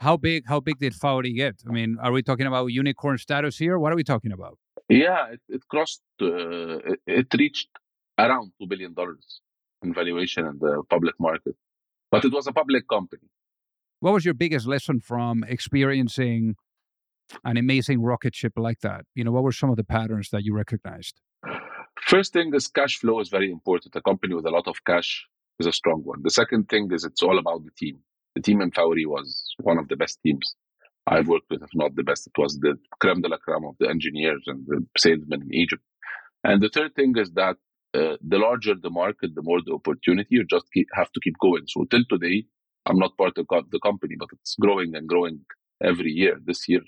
How 0.00 0.16
big? 0.16 0.44
How 0.46 0.60
big 0.60 0.78
did 0.78 0.94
Fawry 0.94 1.32
get? 1.32 1.62
I 1.68 1.70
mean, 1.70 1.96
are 2.02 2.12
we 2.12 2.22
talking 2.22 2.46
about 2.46 2.66
unicorn 2.66 3.18
status 3.18 3.56
here? 3.56 3.78
What 3.78 3.92
are 3.92 3.96
we 3.96 4.04
talking 4.04 4.32
about? 4.32 4.58
Yeah, 4.88 5.28
it, 5.32 5.40
it 5.48 5.62
crossed, 5.68 6.02
uh, 6.20 6.78
it, 6.78 7.00
it 7.06 7.26
reached 7.38 7.68
around 8.18 8.52
$2 8.60 8.68
billion 8.68 8.94
in 9.82 9.94
valuation 9.94 10.46
in 10.46 10.58
the 10.58 10.82
public 10.90 11.14
market. 11.18 11.54
But 12.10 12.24
it 12.24 12.32
was 12.32 12.46
a 12.46 12.52
public 12.52 12.88
company. 12.88 13.22
What 14.00 14.14
was 14.14 14.24
your 14.24 14.32
biggest 14.32 14.66
lesson 14.66 15.00
from 15.00 15.44
experiencing 15.46 16.56
an 17.44 17.58
amazing 17.58 18.02
rocket 18.02 18.34
ship 18.34 18.54
like 18.56 18.80
that? 18.80 19.04
You 19.14 19.24
know, 19.24 19.30
what 19.30 19.42
were 19.42 19.52
some 19.52 19.68
of 19.68 19.76
the 19.76 19.84
patterns 19.84 20.30
that 20.30 20.42
you 20.42 20.54
recognized? 20.54 21.20
First 22.00 22.32
thing 22.32 22.54
is 22.54 22.66
cash 22.66 22.96
flow 22.98 23.20
is 23.20 23.28
very 23.28 23.50
important. 23.50 23.94
A 23.94 24.00
company 24.00 24.34
with 24.34 24.46
a 24.46 24.50
lot 24.50 24.66
of 24.68 24.82
cash 24.86 25.26
is 25.58 25.66
a 25.66 25.72
strong 25.72 26.00
one. 26.02 26.20
The 26.22 26.30
second 26.30 26.70
thing 26.70 26.88
is 26.92 27.04
it's 27.04 27.22
all 27.22 27.38
about 27.38 27.64
the 27.64 27.72
team. 27.76 27.98
The 28.34 28.40
team 28.40 28.62
in 28.62 28.70
Fawry 28.70 29.04
was 29.04 29.54
one 29.58 29.76
of 29.76 29.88
the 29.88 29.96
best 29.96 30.18
teams 30.24 30.54
I've 31.06 31.28
worked 31.28 31.50
with, 31.50 31.62
if 31.62 31.70
not 31.74 31.94
the 31.94 32.02
best. 32.02 32.26
It 32.26 32.38
was 32.38 32.58
the 32.58 32.78
creme 33.00 33.20
de 33.20 33.28
la 33.28 33.36
creme 33.36 33.66
of 33.66 33.76
the 33.78 33.88
engineers 33.90 34.44
and 34.46 34.64
the 34.66 34.86
salesmen 34.96 35.42
in 35.42 35.52
Egypt. 35.52 35.82
And 36.42 36.62
the 36.62 36.70
third 36.70 36.94
thing 36.94 37.14
is 37.18 37.32
that 37.32 37.56
uh, 37.92 38.16
the 38.26 38.38
larger 38.38 38.74
the 38.74 38.88
market, 38.88 39.34
the 39.34 39.42
more 39.42 39.60
the 39.64 39.74
opportunity. 39.74 40.28
You 40.30 40.44
just 40.44 40.72
keep, 40.72 40.88
have 40.94 41.12
to 41.12 41.20
keep 41.20 41.34
going. 41.38 41.64
So 41.66 41.84
till 41.84 42.04
today, 42.08 42.44
I'm 42.86 42.98
not 42.98 43.16
part 43.16 43.36
of 43.38 43.46
the 43.70 43.80
company, 43.80 44.16
but 44.18 44.28
it's 44.32 44.56
growing 44.58 44.94
and 44.94 45.06
growing 45.06 45.40
every 45.82 46.10
year. 46.10 46.38
This 46.44 46.68
year, 46.68 46.80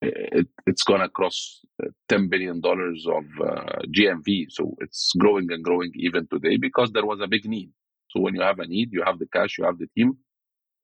it, 0.00 0.48
it's 0.66 0.82
going 0.82 1.00
to 1.00 1.08
cross 1.08 1.60
uh, 1.82 1.88
$10 2.08 2.30
billion 2.30 2.60
of 2.64 3.24
uh, 3.46 3.82
GMV. 3.94 4.46
So 4.50 4.74
it's 4.78 5.12
growing 5.18 5.50
and 5.50 5.62
growing 5.62 5.92
even 5.94 6.26
today 6.28 6.56
because 6.56 6.92
there 6.92 7.06
was 7.06 7.20
a 7.22 7.28
big 7.28 7.44
need. 7.44 7.70
So 8.10 8.20
when 8.20 8.34
you 8.34 8.42
have 8.42 8.58
a 8.58 8.66
need, 8.66 8.90
you 8.92 9.02
have 9.04 9.18
the 9.18 9.26
cash, 9.26 9.58
you 9.58 9.64
have 9.64 9.78
the 9.78 9.88
team, 9.96 10.16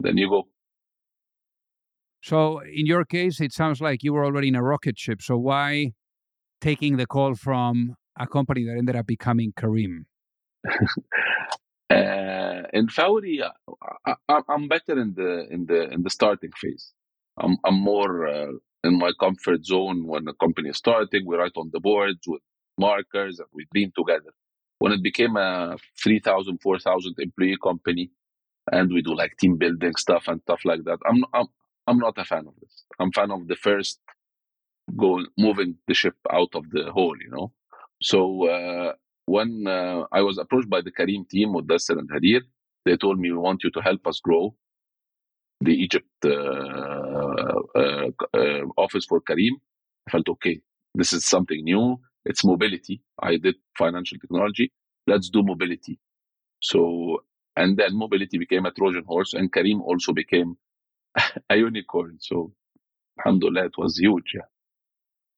then 0.01 0.19
you 0.19 0.29
go. 0.29 0.49
So 2.23 2.61
in 2.61 2.87
your 2.87 3.05
case, 3.05 3.41
it 3.41 3.53
sounds 3.53 3.81
like 3.81 4.03
you 4.03 4.13
were 4.13 4.25
already 4.25 4.49
in 4.49 4.55
a 4.55 4.63
rocket 4.63 4.99
ship. 4.99 5.23
So 5.23 5.37
why 5.37 5.93
taking 6.61 6.97
the 6.97 7.07
call 7.07 7.35
from 7.35 7.95
a 8.19 8.27
company 8.27 8.65
that 8.65 8.77
ended 8.77 8.97
up 8.97 9.07
becoming 9.07 9.53
Careem? 9.53 10.05
uh, 11.91 12.63
in 12.73 12.89
Fawry, 12.89 13.43
I, 14.07 14.41
am 14.49 14.69
better 14.69 15.01
in 15.01 15.15
the 15.15 15.47
in 15.51 15.67
the 15.67 15.91
in 15.93 16.03
the 16.03 16.11
starting 16.11 16.53
phase. 16.57 16.93
I'm, 17.39 17.57
I'm 17.65 17.81
more 17.81 18.27
uh, 18.29 18.53
in 18.85 18.99
my 18.99 19.13
comfort 19.19 19.65
zone 19.65 20.07
when 20.07 20.25
the 20.25 20.35
company 20.35 20.71
is 20.71 20.77
starting. 20.79 21.27
We 21.27 21.37
write 21.37 21.57
on 21.57 21.71
the 21.73 21.81
boards 21.81 22.21
with 22.27 22.43
markers 22.79 23.39
and 23.39 23.49
we 23.53 23.67
dream 23.73 23.93
together. 23.97 24.33
When 24.79 24.93
it 24.93 25.03
became 25.03 25.37
a 25.37 25.77
3,000, 26.03 26.59
4,000 26.63 27.15
employee 27.19 27.57
company 27.63 28.11
and 28.71 28.93
we 28.93 29.03
do 29.03 29.15
like 29.15 29.37
team 29.39 29.57
building 29.57 29.95
stuff 29.97 30.29
and 30.29 30.41
stuff 30.43 30.61
like 30.65 30.85
that, 30.85 30.99
I'm, 31.07 31.25
I'm, 31.33 31.47
I'm 31.87 31.99
not 31.99 32.19
a 32.19 32.25
fan 32.25 32.47
of 32.47 32.55
this. 32.61 32.85
I'm 33.01 33.13
fan 33.13 33.31
of 33.31 33.49
the 33.49 33.57
first 33.57 33.99
going, 34.97 35.27
moving 35.39 35.77
the 35.89 35.95
ship 35.95 36.17
out 36.31 36.55
of 36.55 36.71
the 36.71 36.91
hole, 36.93 37.17
you 37.21 37.31
know? 37.31 37.53
So 38.03 38.49
uh, 38.49 38.93
when 39.27 39.67
uh, 39.67 40.05
I 40.13 40.23
was 40.23 40.39
approached 40.39 40.69
by 40.69 40.81
the 40.81 40.93
Careem 40.93 41.29
team, 41.29 41.53
with 41.53 41.67
Mudassir 41.67 41.99
and 41.99 42.09
Hadir, 42.11 42.43
they 42.85 42.97
told 42.97 43.19
me, 43.19 43.31
we 43.31 43.39
want 43.39 43.65
you 43.65 43.71
to 43.71 43.81
help 43.81 44.07
us 44.07 44.21
grow 44.21 44.55
the 45.61 45.73
Egypt 45.73 46.09
uh, 46.25 46.29
uh, 46.29 48.11
uh, 48.35 48.61
office 48.77 49.07
for 49.07 49.21
Careem. 49.21 49.53
I 50.07 50.11
felt, 50.11 50.29
okay, 50.29 50.61
this 50.95 51.13
is 51.13 51.25
something 51.25 51.65
new. 51.65 51.99
It's 52.25 52.45
mobility. 52.45 53.03
I 53.23 53.37
did 53.37 53.57
financial 53.77 54.19
technology. 54.19 54.73
Let's 55.07 55.31
do 55.31 55.43
mobility. 55.43 55.99
So, 56.61 57.19
and 57.57 57.77
then 57.77 57.97
mobility 57.97 58.39
became 58.39 58.67
a 58.67 58.73
Trojan 58.73 59.05
horse 59.07 59.35
and 59.35 59.53
Careem 59.53 59.81
also 59.81 60.13
became 60.13 60.57
a 61.51 61.57
unicorn. 61.57 62.19
So, 62.21 62.53
alhamdulillah, 63.19 63.67
it 63.67 63.79
was 63.79 63.99
huge. 63.99 64.33
Yeah. 64.35 64.43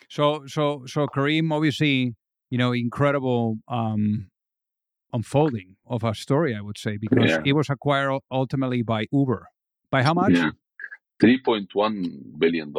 So, 0.09 0.47
so, 0.47 0.85
so 0.87 1.07
Careem, 1.07 1.53
obviously, 1.53 2.15
you 2.51 2.59
know, 2.59 2.73
incredible 2.73 3.59
um, 3.69 4.29
unfolding 5.13 5.77
of 5.87 6.05
a 6.05 6.15
story, 6.15 6.55
I 6.55 6.61
would 6.61 6.79
say, 6.79 6.97
because 6.97 7.31
yeah. 7.31 7.43
it 7.45 7.55
was 7.55 7.71
acquired 7.71 8.21
ultimately 8.31 8.83
by 8.83 9.07
Uber. 9.13 9.49
By 9.91 10.03
how 10.03 10.15
much? 10.15 10.33
Yeah. 10.33 10.51
$3.1 11.23 12.39
billion. 12.39 12.75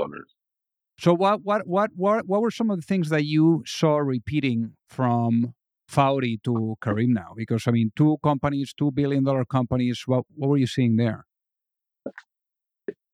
So 0.99 1.13
what, 1.13 1.41
what, 1.43 1.67
what, 1.67 1.91
what, 1.95 2.27
what 2.27 2.41
were 2.41 2.51
some 2.51 2.69
of 2.69 2.77
the 2.77 2.85
things 2.85 3.09
that 3.09 3.25
you 3.25 3.63
saw 3.65 3.97
repeating 3.97 4.73
from 4.87 5.53
Fawry 5.87 6.39
to 6.43 6.75
Careem 6.81 7.09
now? 7.09 7.33
Because, 7.35 7.67
I 7.67 7.71
mean, 7.71 7.91
two 7.95 8.17
companies, 8.23 8.73
$2 8.79 8.93
billion 8.93 9.25
companies, 9.45 10.03
what, 10.05 10.25
what 10.35 10.49
were 10.49 10.57
you 10.57 10.67
seeing 10.67 10.97
there? 10.97 11.25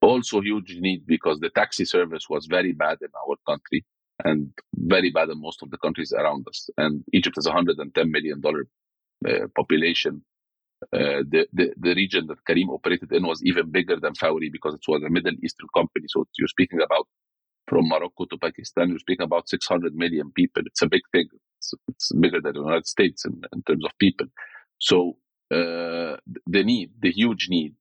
Also 0.02 0.42
huge 0.42 0.76
need 0.80 1.06
because 1.08 1.40
the 1.40 1.50
taxi 1.50 1.86
service 1.86 2.26
was 2.30 2.46
very 2.46 2.74
bad 2.74 2.98
in 3.02 3.08
our 3.26 3.38
country 3.48 3.86
and 4.24 4.52
very 4.76 5.12
bad 5.12 5.30
in 5.30 5.42
most 5.42 5.64
of 5.64 5.72
the 5.72 5.78
countries 5.78 6.14
around 6.14 6.48
us. 6.50 6.70
And 6.78 7.04
Egypt 7.14 7.38
is 7.38 7.48
a 7.48 7.52
$110 7.52 8.10
million 8.10 8.42
uh, 9.28 9.48
population 9.56 10.22
uh, 10.94 11.24
the, 11.30 11.48
the, 11.54 11.74
the 11.78 11.96
region 11.96 12.28
that 12.28 12.44
Careem 12.50 12.70
operated 12.74 13.12
in 13.14 13.26
was 13.26 13.44
even 13.44 13.72
bigger 13.72 13.98
than 14.00 14.16
Fawry 14.16 14.50
because 14.52 14.76
it 14.76 14.82
was 14.88 15.04
a 15.04 15.10
Middle 15.10 15.34
Eastern 15.44 15.68
company. 15.76 16.06
So 16.10 16.28
you're 16.38 16.48
speaking 16.48 16.82
about 16.82 17.08
from 17.68 17.90
Morocco 17.90 18.26
to 18.26 18.38
Pakistan, 18.38 18.90
you're 18.90 19.00
speaking 19.00 19.26
about 19.26 19.50
600 19.50 19.96
million 19.96 20.32
people. 20.36 20.64
It's 20.66 20.82
a 20.82 20.88
big 20.90 21.02
thing. 21.14 21.28
It's, 21.60 21.74
it's 21.88 22.12
bigger 22.20 22.42
than 22.42 22.54
the 22.54 22.62
United 22.62 22.88
States 22.88 23.26
in, 23.26 23.42
in 23.54 23.64
terms 23.64 23.86
of 23.86 23.92
people. 24.00 24.28
So 24.80 25.18
uh, 25.52 26.18
the 26.48 26.64
need, 26.64 26.92
the 27.02 27.12
huge 27.12 27.48
need, 27.50 27.76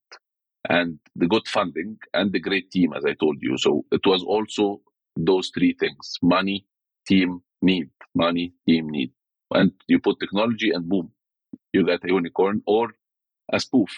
and 0.68 0.98
the 1.16 1.26
good 1.28 1.48
funding 1.48 1.98
and 2.14 2.32
the 2.32 2.40
great 2.40 2.70
team, 2.70 2.92
as 2.96 3.04
I 3.04 3.14
told 3.14 3.38
you. 3.40 3.58
So 3.58 3.84
it 3.92 4.02
was 4.06 4.22
also 4.24 4.82
those 5.16 5.50
three 5.54 5.74
things: 5.78 6.18
money, 6.22 6.66
team, 7.06 7.42
need. 7.60 7.90
Money, 8.14 8.52
team, 8.68 8.88
need. 8.88 9.12
And 9.50 9.72
you 9.86 9.98
put 10.00 10.20
technology, 10.20 10.70
and 10.70 10.88
boom, 10.88 11.12
you 11.72 11.86
get 11.86 12.04
a 12.04 12.08
unicorn 12.08 12.62
or 12.66 12.94
a 13.52 13.60
spoof. 13.60 13.90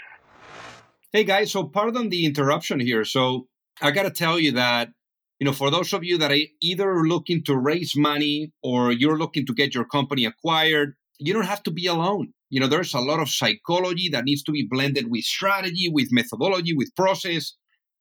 hey 1.12 1.24
guys, 1.24 1.52
so 1.52 1.64
pardon 1.64 2.08
the 2.08 2.24
interruption 2.24 2.80
here. 2.80 3.04
So 3.04 3.48
I 3.80 3.90
got 3.90 4.04
to 4.04 4.10
tell 4.10 4.38
you 4.38 4.52
that 4.52 4.90
you 5.40 5.46
know, 5.46 5.52
for 5.52 5.70
those 5.70 5.92
of 5.92 6.04
you 6.04 6.16
that 6.18 6.32
are 6.32 6.46
either 6.62 7.02
looking 7.04 7.42
to 7.44 7.56
raise 7.56 7.94
money 7.96 8.52
or 8.62 8.92
you're 8.92 9.18
looking 9.18 9.44
to 9.46 9.54
get 9.54 9.74
your 9.74 9.84
company 9.84 10.24
acquired, 10.24 10.94
you 11.18 11.32
don't 11.32 11.44
have 11.44 11.62
to 11.64 11.70
be 11.70 11.86
alone. 11.86 12.32
You 12.50 12.60
know, 12.60 12.66
there's 12.68 12.94
a 12.94 13.00
lot 13.00 13.20
of 13.20 13.28
psychology 13.28 14.08
that 14.10 14.24
needs 14.24 14.42
to 14.44 14.52
be 14.52 14.66
blended 14.68 15.10
with 15.10 15.24
strategy, 15.24 15.90
with 15.92 16.08
methodology, 16.12 16.74
with 16.74 16.94
process. 16.96 17.54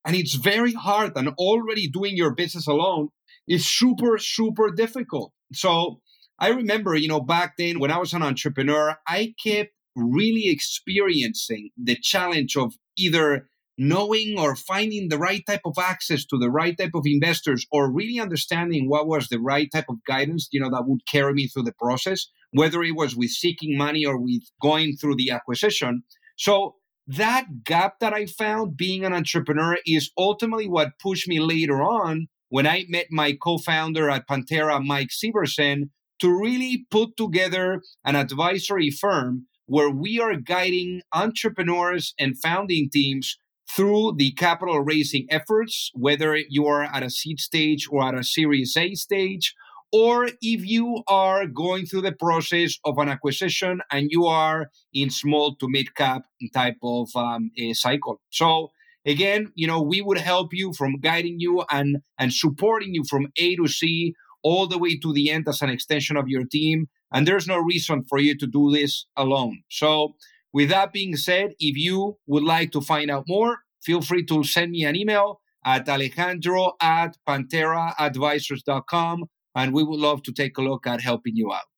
And 0.05 0.15
it's 0.15 0.35
very 0.35 0.73
hard. 0.73 1.13
And 1.15 1.29
already 1.37 1.87
doing 1.87 2.17
your 2.17 2.33
business 2.33 2.67
alone 2.67 3.09
is 3.47 3.69
super, 3.69 4.17
super 4.17 4.71
difficult. 4.71 5.31
So 5.53 5.99
I 6.39 6.49
remember, 6.49 6.95
you 6.95 7.07
know, 7.07 7.21
back 7.21 7.53
then 7.57 7.79
when 7.79 7.91
I 7.91 7.99
was 7.99 8.13
an 8.13 8.23
entrepreneur, 8.23 8.97
I 9.07 9.33
kept 9.43 9.71
really 9.95 10.49
experiencing 10.49 11.69
the 11.77 11.95
challenge 11.95 12.57
of 12.57 12.73
either 12.97 13.47
knowing 13.77 14.37
or 14.37 14.55
finding 14.55 15.09
the 15.09 15.17
right 15.17 15.43
type 15.47 15.61
of 15.65 15.75
access 15.79 16.25
to 16.25 16.37
the 16.37 16.49
right 16.49 16.77
type 16.77 16.91
of 16.93 17.03
investors 17.05 17.65
or 17.71 17.91
really 17.91 18.19
understanding 18.19 18.87
what 18.87 19.07
was 19.07 19.27
the 19.29 19.39
right 19.39 19.69
type 19.73 19.85
of 19.89 19.97
guidance 20.07 20.47
you 20.51 20.59
know 20.59 20.69
that 20.69 20.83
would 20.85 20.99
carry 21.07 21.33
me 21.33 21.47
through 21.47 21.63
the 21.63 21.73
process 21.79 22.27
whether 22.51 22.83
it 22.83 22.95
was 22.95 23.15
with 23.15 23.31
seeking 23.31 23.75
money 23.75 24.05
or 24.05 24.19
with 24.19 24.43
going 24.61 24.95
through 24.95 25.15
the 25.15 25.31
acquisition 25.31 26.03
so 26.37 26.75
that 27.07 27.63
gap 27.63 27.99
that 27.99 28.13
i 28.13 28.25
found 28.25 28.77
being 28.77 29.03
an 29.03 29.13
entrepreneur 29.13 29.77
is 29.85 30.11
ultimately 30.17 30.67
what 30.67 30.99
pushed 31.01 31.27
me 31.27 31.39
later 31.39 31.81
on 31.81 32.27
when 32.49 32.67
i 32.67 32.85
met 32.87 33.07
my 33.09 33.33
co-founder 33.33 34.09
at 34.09 34.27
Panthera 34.27 34.83
mike 34.83 35.09
Severson, 35.09 35.89
to 36.19 36.29
really 36.29 36.85
put 36.89 37.17
together 37.17 37.81
an 38.05 38.15
advisory 38.15 38.89
firm 38.89 39.47
where 39.65 39.89
we 39.89 40.19
are 40.19 40.35
guiding 40.35 41.01
entrepreneurs 41.13 42.13
and 42.19 42.39
founding 42.39 42.89
teams 42.89 43.37
through 43.69 44.13
the 44.17 44.31
capital 44.31 44.79
raising 44.79 45.25
efforts, 45.29 45.89
whether 45.93 46.37
you 46.47 46.65
are 46.65 46.83
at 46.83 47.03
a 47.03 47.09
seed 47.09 47.39
stage 47.39 47.87
or 47.89 48.03
at 48.03 48.17
a 48.17 48.23
series 48.23 48.75
A 48.77 48.93
stage, 48.95 49.53
or 49.93 50.25
if 50.41 50.65
you 50.65 51.03
are 51.07 51.45
going 51.45 51.85
through 51.85 52.01
the 52.01 52.11
process 52.11 52.79
of 52.83 52.97
an 52.97 53.07
acquisition 53.07 53.79
and 53.91 54.07
you 54.09 54.25
are 54.25 54.71
in 54.91 55.11
small 55.11 55.55
to 55.55 55.69
mid 55.69 55.95
cap 55.95 56.23
type 56.53 56.77
of 56.81 57.09
um, 57.15 57.51
cycle. 57.73 58.19
So 58.31 58.71
again, 59.05 59.51
you 59.53 59.67
know, 59.67 59.81
we 59.81 60.01
would 60.01 60.17
help 60.17 60.51
you 60.51 60.73
from 60.73 60.99
guiding 60.99 61.39
you 61.39 61.63
and 61.71 61.97
and 62.17 62.33
supporting 62.33 62.95
you 62.95 63.03
from 63.07 63.27
A 63.37 63.55
to 63.55 63.67
C 63.67 64.15
all 64.41 64.67
the 64.67 64.79
way 64.79 64.97
to 64.97 65.13
the 65.13 65.29
end 65.29 65.47
as 65.47 65.61
an 65.61 65.69
extension 65.69 66.17
of 66.17 66.27
your 66.27 66.43
team. 66.43 66.89
And 67.13 67.27
there's 67.27 67.47
no 67.47 67.59
reason 67.59 68.03
for 68.03 68.17
you 68.17 68.35
to 68.37 68.47
do 68.47 68.71
this 68.71 69.05
alone. 69.15 69.61
So, 69.69 70.15
with 70.51 70.69
that 70.69 70.91
being 70.91 71.15
said, 71.15 71.53
if 71.59 71.77
you 71.77 72.17
would 72.27 72.43
like 72.43 72.71
to 72.71 72.81
find 72.81 73.11
out 73.11 73.25
more, 73.27 73.59
feel 73.83 74.01
free 74.01 74.25
to 74.25 74.43
send 74.43 74.71
me 74.71 74.85
an 74.85 74.95
email 74.95 75.39
at 75.65 75.87
alejandro 75.87 76.73
at 76.81 77.17
pantheraadvisors.com. 77.27 79.25
And 79.55 79.73
we 79.73 79.83
would 79.83 79.99
love 79.99 80.23
to 80.23 80.31
take 80.31 80.57
a 80.57 80.61
look 80.61 80.87
at 80.87 81.01
helping 81.01 81.35
you 81.35 81.51
out. 81.51 81.69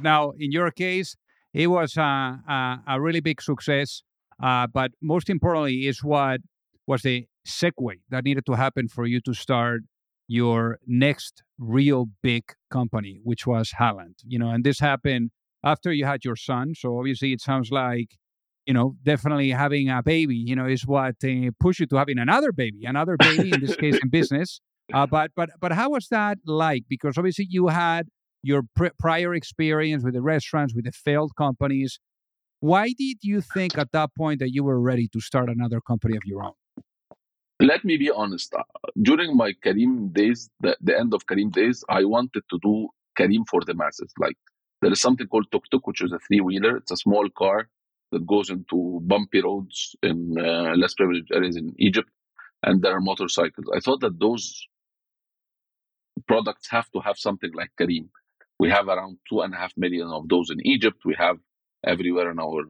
Now, 0.00 0.32
in 0.38 0.52
your 0.52 0.70
case, 0.70 1.16
it 1.52 1.66
was 1.68 1.96
a, 1.96 2.00
a, 2.02 2.80
a 2.86 3.00
really 3.00 3.20
big 3.20 3.42
success. 3.42 4.02
Uh, 4.40 4.66
but 4.72 4.92
most 5.02 5.28
importantly, 5.28 5.86
is 5.86 6.04
what 6.04 6.40
was 6.86 7.02
the 7.02 7.26
segue 7.46 7.94
that 8.10 8.24
needed 8.24 8.46
to 8.46 8.52
happen 8.52 8.88
for 8.88 9.06
you 9.06 9.20
to 9.22 9.34
start 9.34 9.82
your 10.28 10.78
next 10.86 11.42
real 11.58 12.06
big 12.22 12.44
company, 12.70 13.20
which 13.24 13.46
was 13.46 13.72
Halan. 13.78 14.14
You 14.24 14.38
know, 14.38 14.50
and 14.50 14.62
this 14.62 14.78
happened 14.78 15.30
after 15.64 15.92
you 15.92 16.04
had 16.04 16.24
your 16.24 16.36
son. 16.36 16.74
So 16.76 16.98
obviously, 16.98 17.32
it 17.32 17.40
sounds 17.40 17.70
like 17.70 18.16
you 18.66 18.74
know 18.74 18.94
definitely 19.02 19.50
having 19.50 19.88
a 19.88 20.02
baby. 20.02 20.36
You 20.36 20.54
know, 20.54 20.66
is 20.66 20.86
what 20.86 21.16
uh, 21.24 21.50
pushed 21.58 21.80
you 21.80 21.86
to 21.86 21.96
having 21.96 22.18
another 22.18 22.52
baby, 22.52 22.84
another 22.84 23.16
baby 23.16 23.50
in 23.52 23.60
this 23.60 23.74
case 23.74 23.98
in 24.00 24.08
business. 24.18 24.60
Uh, 24.92 25.06
but 25.06 25.30
but 25.36 25.50
but 25.60 25.72
how 25.72 25.90
was 25.90 26.08
that 26.08 26.38
like? 26.46 26.84
Because 26.88 27.18
obviously 27.18 27.46
you 27.48 27.68
had 27.68 28.08
your 28.42 28.62
pr- 28.74 28.96
prior 28.98 29.34
experience 29.34 30.04
with 30.04 30.14
the 30.14 30.22
restaurants, 30.22 30.74
with 30.74 30.84
the 30.84 30.92
failed 30.92 31.32
companies. 31.36 31.98
Why 32.60 32.88
did 32.88 33.18
you 33.22 33.40
think 33.40 33.78
at 33.78 33.92
that 33.92 34.10
point 34.16 34.40
that 34.40 34.52
you 34.52 34.64
were 34.64 34.80
ready 34.80 35.08
to 35.12 35.20
start 35.20 35.48
another 35.48 35.80
company 35.80 36.16
of 36.16 36.22
your 36.24 36.42
own? 36.42 36.54
Let 37.60 37.84
me 37.84 37.96
be 37.96 38.10
honest. 38.10 38.54
Uh, 38.54 38.62
during 39.02 39.36
my 39.36 39.52
Careem 39.64 40.12
days, 40.12 40.48
the, 40.60 40.76
the 40.80 40.98
end 40.98 41.12
of 41.12 41.26
Careem 41.26 41.52
days, 41.52 41.84
I 41.88 42.04
wanted 42.04 42.44
to 42.50 42.58
do 42.62 42.88
Careem 43.18 43.48
for 43.48 43.60
the 43.64 43.74
masses. 43.74 44.12
Like 44.18 44.36
there 44.80 44.92
is 44.92 45.00
something 45.00 45.26
called 45.26 45.46
tuk 45.50 45.64
tuk, 45.70 45.86
which 45.86 46.00
is 46.02 46.12
a 46.12 46.18
three 46.20 46.40
wheeler. 46.40 46.76
It's 46.76 46.92
a 46.92 46.96
small 46.96 47.28
car 47.36 47.68
that 48.12 48.26
goes 48.26 48.48
into 48.48 49.00
bumpy 49.02 49.42
roads 49.42 49.94
in 50.02 50.36
uh, 50.38 50.74
less 50.76 50.94
privileged 50.94 51.30
areas 51.32 51.56
in 51.56 51.74
Egypt, 51.78 52.08
and 52.62 52.80
there 52.80 52.96
are 52.96 53.00
motorcycles. 53.00 53.66
I 53.74 53.80
thought 53.80 54.00
that 54.00 54.18
those 54.18 54.66
products 56.26 56.68
have 56.70 56.90
to 56.92 57.00
have 57.00 57.18
something 57.18 57.50
like 57.54 57.70
Careem. 57.80 58.08
We 58.58 58.70
have 58.70 58.88
around 58.88 59.18
two 59.28 59.40
and 59.40 59.54
a 59.54 59.56
half 59.56 59.72
million 59.76 60.08
of 60.08 60.28
those 60.28 60.50
in 60.50 60.66
Egypt. 60.66 61.02
We 61.04 61.14
have 61.18 61.36
everywhere 61.86 62.30
on 62.30 62.40
our 62.40 62.64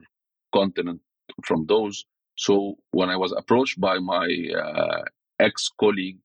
continent 0.53 1.01
from 1.45 1.65
those. 1.65 2.05
So 2.35 2.75
when 2.91 3.09
I 3.09 3.17
was 3.17 3.31
approached 3.31 3.79
by 3.79 3.99
my 3.99 4.27
uh, 4.55 5.01
ex 5.39 5.69
colleague 5.79 6.19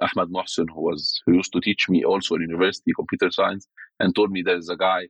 Ahmad 0.00 0.28
Mohsen, 0.28 0.68
who 0.74 0.82
was 0.82 1.20
who 1.24 1.34
used 1.34 1.52
to 1.52 1.60
teach 1.60 1.88
me 1.88 2.04
also 2.04 2.34
in 2.34 2.42
university 2.42 2.92
computer 2.94 3.30
science, 3.30 3.66
and 4.00 4.14
told 4.14 4.30
me 4.30 4.42
there 4.42 4.58
is 4.58 4.68
a 4.68 4.76
guy 4.76 5.08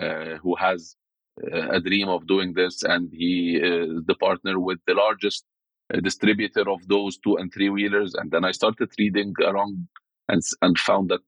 uh, 0.00 0.36
who 0.42 0.54
has 0.56 0.96
uh, 1.42 1.70
a 1.70 1.80
dream 1.80 2.08
of 2.08 2.26
doing 2.26 2.52
this, 2.54 2.82
and 2.82 3.10
he 3.12 3.56
is 3.56 4.02
the 4.06 4.14
partner 4.16 4.58
with 4.60 4.78
the 4.86 4.94
largest 4.94 5.44
uh, 5.92 6.00
distributor 6.00 6.68
of 6.68 6.86
those 6.88 7.18
two 7.18 7.36
and 7.36 7.52
three 7.52 7.70
wheelers. 7.70 8.14
And 8.14 8.30
then 8.30 8.44
I 8.44 8.52
started 8.52 8.90
reading 8.98 9.34
along 9.44 9.88
and 10.28 10.42
and 10.62 10.78
found 10.78 11.10
that 11.10 11.20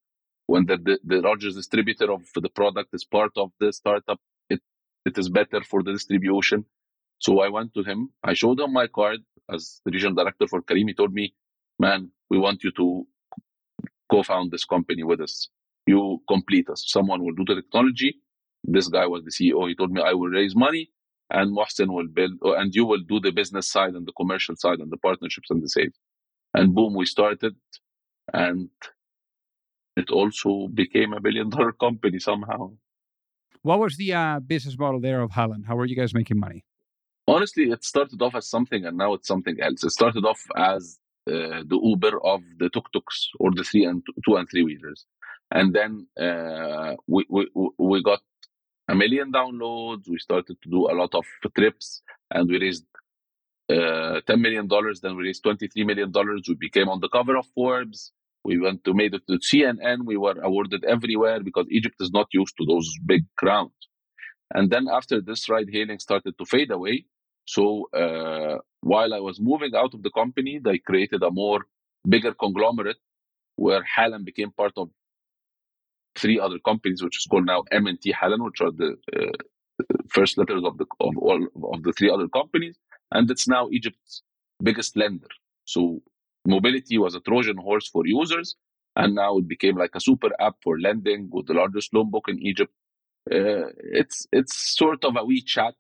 when 0.47 0.67
the, 0.67 0.79
the, 0.79 0.99
the 1.05 1.21
largest 1.23 1.57
distributor 1.57 2.13
of 2.13 2.23
the 2.35 2.51
product 2.51 2.91
is 2.95 3.05
part 3.05 3.33
of 3.37 3.53
the 3.61 3.73
startup, 3.73 4.21
it 4.51 4.61
it 5.07 5.19
is 5.19 5.29
better 5.31 5.63
for 5.63 5.83
the 5.83 5.93
distribution. 5.93 6.67
So 7.21 7.41
I 7.41 7.49
went 7.51 7.75
to 7.75 7.85
him. 7.85 8.11
I 8.25 8.35
showed 8.35 8.61
him 8.61 8.73
my 8.73 8.89
card 8.89 9.21
as 9.53 9.81
the 9.85 9.93
regional 9.93 10.15
director 10.15 10.47
for 10.49 10.63
Careem. 10.63 10.89
He 10.89 10.95
told 10.95 11.15
me, 11.15 11.35
"Man, 11.79 12.13
we 12.31 12.39
want 12.39 12.65
you 12.65 12.73
to 12.73 13.07
co-found 14.11 14.51
this 14.53 14.67
company 14.67 15.05
with 15.05 15.23
us. 15.23 15.49
You 15.87 16.23
complete 16.29 16.69
us. 16.71 16.85
Someone 16.89 17.25
will 17.25 17.35
do 17.35 17.45
the 17.47 17.57
technology. 17.63 18.17
This 18.65 18.89
guy 18.89 19.07
was 19.07 19.25
the 19.25 19.33
CEO. 19.33 19.69
He 19.69 19.77
told 19.77 19.93
me 19.93 20.03
I 20.03 20.15
will 20.15 20.31
raise 20.31 20.57
money, 20.57 20.91
and 21.31 21.57
Mohsen 21.57 21.89
will 21.95 22.09
build, 22.09 22.33
uh, 22.45 22.55
and 22.55 22.75
you 22.75 22.87
will 22.87 23.03
do 23.09 23.21
the 23.21 23.33
business 23.33 23.71
side 23.71 23.95
and 23.95 24.07
the 24.07 24.13
commercial 24.13 24.57
side 24.57 24.81
and 24.81 24.91
the 24.93 24.99
partnerships 24.99 25.51
and 25.51 25.63
the 25.63 25.69
sales. 25.71 25.95
And 26.55 26.75
boom, 26.75 26.95
we 26.97 27.07
started, 27.07 27.57
and 28.33 28.71
it 29.97 30.11
also 30.11 30.69
became 30.69 31.13
a 31.13 31.21
billion 31.21 31.51
dollar 31.55 31.73
company 31.73 32.19
somehow. 32.19 32.73
What 33.63 33.81
was 33.81 33.97
the 33.97 34.15
uh, 34.15 34.41
business 34.41 34.79
model 34.79 35.01
there 35.01 35.21
of 35.21 35.33
Halan? 35.33 35.65
How 35.67 35.77
were 35.77 35.87
you 35.87 35.97
guys 35.97 36.15
making 36.15 36.39
money? 36.39 36.65
Honestly, 37.27 37.65
it 37.65 37.85
started 37.85 38.23
off 38.23 38.35
as 38.35 38.49
something 38.49 38.87
and 38.87 38.97
now 38.97 39.13
it's 39.15 39.29
something 39.29 39.61
else. 39.61 39.85
It 39.85 39.91
started 39.91 40.25
off 40.25 40.43
as 40.57 40.99
uh, 41.27 41.63
the 41.67 41.79
Uber 41.83 42.25
of 42.25 42.41
the 42.59 42.71
tuk 42.71 42.91
tuks 42.93 43.29
or 43.39 43.51
the 43.55 43.65
three 43.65 43.85
and 43.85 44.03
two 44.25 44.37
and 44.37 44.49
three 44.49 44.63
wheelers. 44.63 45.05
And 45.51 45.75
then 45.75 46.07
uh, 46.19 46.95
we, 47.07 47.27
we, 47.29 47.49
we 47.79 48.03
got 48.03 48.21
a 48.89 48.95
million 48.95 49.33
downloads. 49.33 50.09
We 50.09 50.19
started 50.19 50.57
to 50.63 50.71
do 50.71 50.91
a 50.91 50.95
lot 50.95 51.15
of 51.15 51.25
trips 51.55 52.03
and 52.31 52.49
we 52.49 52.59
raised 52.59 52.87
uh, 53.69 54.21
$10 54.27 54.41
million. 54.41 54.69
Then 55.03 55.17
we 55.17 55.25
raised 55.25 55.45
$23 55.45 55.85
million. 55.85 56.13
We 56.49 56.55
became 56.55 56.89
on 56.89 57.01
the 57.01 57.09
cover 57.09 57.37
of 57.37 57.47
Forbes. 57.55 58.13
We 58.49 58.57
went 58.67 58.81
to 58.85 58.95
made 59.03 59.15
it 59.19 59.25
to 59.29 59.37
CNN. 59.49 59.99
We 60.13 60.17
were 60.25 60.39
awarded 60.49 60.83
everywhere 60.95 61.41
because 61.49 61.67
Egypt 61.79 61.97
is 62.01 62.11
not 62.19 62.29
used 62.41 62.55
to 62.59 62.65
those 62.73 62.89
big 63.13 63.23
crowds. 63.41 63.81
And 64.57 64.71
then 64.73 64.85
after 64.99 65.17
this, 65.21 65.49
ride 65.55 65.71
hailing 65.77 65.99
started 65.99 66.35
to 66.39 66.45
fade 66.55 66.71
away. 66.79 66.97
So 67.55 67.65
uh, 68.03 68.57
while 68.93 69.13
I 69.19 69.21
was 69.29 69.37
moving 69.51 69.75
out 69.83 69.93
of 69.97 70.03
the 70.03 70.13
company, 70.21 70.55
they 70.67 70.79
created 70.79 71.23
a 71.23 71.31
more 71.31 71.61
bigger 72.15 72.33
conglomerate 72.45 73.01
where 73.57 73.83
Halan 73.95 74.25
became 74.25 74.51
part 74.63 74.73
of 74.77 74.89
three 76.17 76.39
other 76.41 76.59
companies, 76.71 77.03
which 77.03 77.19
is 77.21 77.27
called 77.31 77.47
now 77.47 77.65
M&T 77.71 78.15
Halan, 78.21 78.43
which 78.45 78.61
are 78.61 78.73
the 78.73 78.91
uh, 79.15 79.37
first 80.17 80.39
letters 80.39 80.65
of 80.65 80.79
the 80.79 80.87
of 81.01 81.15
all 81.19 81.41
of 81.75 81.83
the 81.83 81.93
three 81.93 82.11
other 82.11 82.29
companies, 82.29 82.77
and 83.15 83.31
it's 83.31 83.47
now 83.57 83.69
Egypt's 83.79 84.23
biggest 84.69 84.97
lender. 84.97 85.33
So 85.75 85.81
mobility 86.49 86.99
was 86.99 87.15
a 87.15 87.21
Trojan 87.21 87.59
horse 87.59 87.89
for 87.89 88.07
users, 88.07 88.57
and 88.97 89.15
now 89.15 89.39
it 89.39 89.49
became 89.49 89.77
like 89.77 89.95
a 89.95 90.01
super 90.01 90.31
app 90.41 90.57
for 90.65 90.79
lending 90.81 91.29
with 91.33 91.47
the 91.47 91.55
largest 91.55 91.95
loan 91.95 92.11
book 92.11 92.27
in 92.29 92.39
Egypt. 92.43 92.73
Uh, 93.31 93.69
it's 94.01 94.27
it's 94.33 94.57
sort 94.57 95.05
of 95.05 95.17
a 95.17 95.25
WeChat 95.25 95.75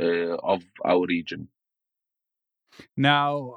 uh, 0.00 0.36
of 0.54 0.62
our 0.84 1.06
region. 1.06 1.48
Now, 2.96 3.54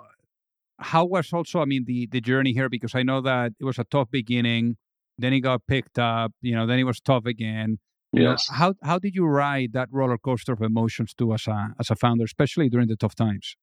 how 0.79 1.05
was 1.05 1.31
also, 1.33 1.61
I 1.61 1.65
mean, 1.65 1.85
the 1.85 2.07
the 2.07 2.21
journey 2.21 2.53
here? 2.53 2.69
Because 2.69 2.95
I 2.95 3.03
know 3.03 3.21
that 3.21 3.53
it 3.59 3.65
was 3.65 3.79
a 3.79 3.83
tough 3.85 4.09
beginning, 4.11 4.77
then 5.17 5.33
it 5.33 5.41
got 5.41 5.65
picked 5.67 5.99
up, 5.99 6.33
you 6.41 6.55
know, 6.55 6.65
then 6.67 6.79
it 6.79 6.83
was 6.85 6.99
tough 6.99 7.25
again. 7.25 7.79
You 8.15 8.23
Yes. 8.23 8.49
know, 8.49 8.55
how 8.55 8.75
how 8.83 8.99
did 8.99 9.15
you 9.15 9.25
ride 9.25 9.73
that 9.73 9.89
roller 9.91 10.17
coaster 10.17 10.53
of 10.53 10.61
emotions 10.61 11.13
too 11.13 11.33
as 11.33 11.47
a 11.47 11.69
as 11.79 11.89
a 11.91 11.95
founder, 11.95 12.25
especially 12.25 12.69
during 12.69 12.87
the 12.87 12.95
tough 12.97 13.15
times? 13.15 13.55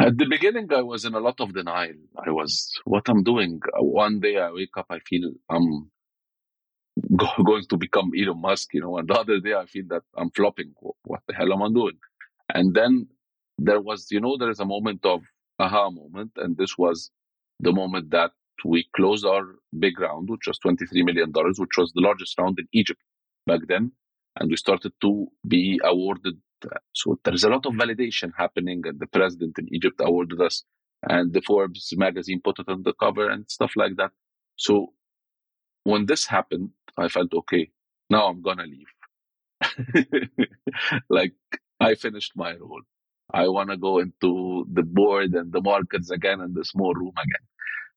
At 0.00 0.18
the 0.18 0.26
beginning, 0.26 0.72
I 0.72 0.82
was 0.82 1.04
in 1.06 1.14
a 1.14 1.20
lot 1.20 1.40
of 1.40 1.54
denial. 1.54 1.94
I 2.26 2.30
was, 2.32 2.72
what 2.84 3.08
I'm 3.08 3.24
doing. 3.24 3.60
Uh, 3.78 3.84
One 3.84 4.20
day 4.20 4.38
I 4.38 4.50
wake 4.52 4.76
up, 4.78 4.86
I 4.90 5.00
feel 5.00 5.32
I'm 5.50 5.90
go- 7.16 7.44
going 7.44 7.64
to 7.70 7.76
become 7.76 8.10
Elon 8.18 8.40
Musk, 8.40 8.74
you 8.74 8.80
know, 8.82 8.98
and 8.98 9.08
the 9.08 9.14
other 9.14 9.40
day 9.40 9.54
I 9.54 9.66
feel 9.66 9.84
that 9.90 10.02
I'm 10.16 10.30
flopping. 10.30 10.74
What 11.04 11.20
the 11.28 11.34
hell 11.34 11.52
am 11.52 11.62
I 11.62 11.68
doing? 11.68 11.98
And 12.54 12.74
then 12.74 13.08
there 13.58 13.80
was, 13.80 14.08
you 14.10 14.20
know, 14.20 14.36
there 14.38 14.50
is 14.50 14.60
a 14.60 14.64
moment 14.64 15.04
of 15.06 15.22
aha 15.58 15.90
moment. 15.90 16.32
And 16.36 16.56
this 16.56 16.78
was 16.78 17.10
the 17.60 17.72
moment 17.72 18.10
that 18.10 18.32
we 18.64 18.86
closed 18.96 19.26
our 19.26 19.44
big 19.78 20.00
round, 20.00 20.28
which 20.30 20.46
was 20.46 20.58
$23 20.60 21.04
million, 21.04 21.32
which 21.34 21.78
was 21.78 21.92
the 21.94 22.02
largest 22.02 22.38
round 22.38 22.58
in 22.58 22.68
Egypt 22.72 23.00
back 23.46 23.60
then. 23.68 23.92
And 24.38 24.50
we 24.50 24.56
started 24.56 24.92
to 25.02 25.26
be 25.46 25.80
awarded. 25.84 26.36
So 26.92 27.18
there's 27.24 27.44
a 27.44 27.48
lot 27.50 27.66
of 27.66 27.74
validation 27.74 28.32
happening, 28.36 28.82
and 28.86 28.98
the 29.00 29.06
president 29.06 29.58
in 29.58 29.72
Egypt 29.74 30.00
awarded 30.00 30.40
us, 30.40 30.64
and 31.08 31.32
the 31.32 31.40
Forbes 31.42 31.92
magazine 31.96 32.40
put 32.42 32.58
it 32.58 32.68
on 32.68 32.82
the 32.82 32.94
cover 32.94 33.28
and 33.30 33.50
stuff 33.50 33.72
like 33.76 33.96
that. 33.96 34.12
So 34.56 34.92
when 35.84 36.06
this 36.06 36.26
happened, 36.26 36.70
I 36.96 37.08
felt 37.08 37.32
okay. 37.34 37.70
Now 38.10 38.26
I'm 38.28 38.42
gonna 38.42 38.66
leave. 38.66 38.92
like 41.10 41.34
I 41.80 41.94
finished 41.94 42.32
my 42.36 42.54
role. 42.56 42.82
I 43.32 43.48
want 43.48 43.70
to 43.70 43.76
go 43.76 43.98
into 44.00 44.66
the 44.72 44.82
board 44.82 45.34
and 45.34 45.52
the 45.52 45.60
markets 45.62 46.10
again 46.10 46.40
and 46.40 46.54
the 46.54 46.64
small 46.64 46.94
room 46.94 47.12
again. 47.16 47.46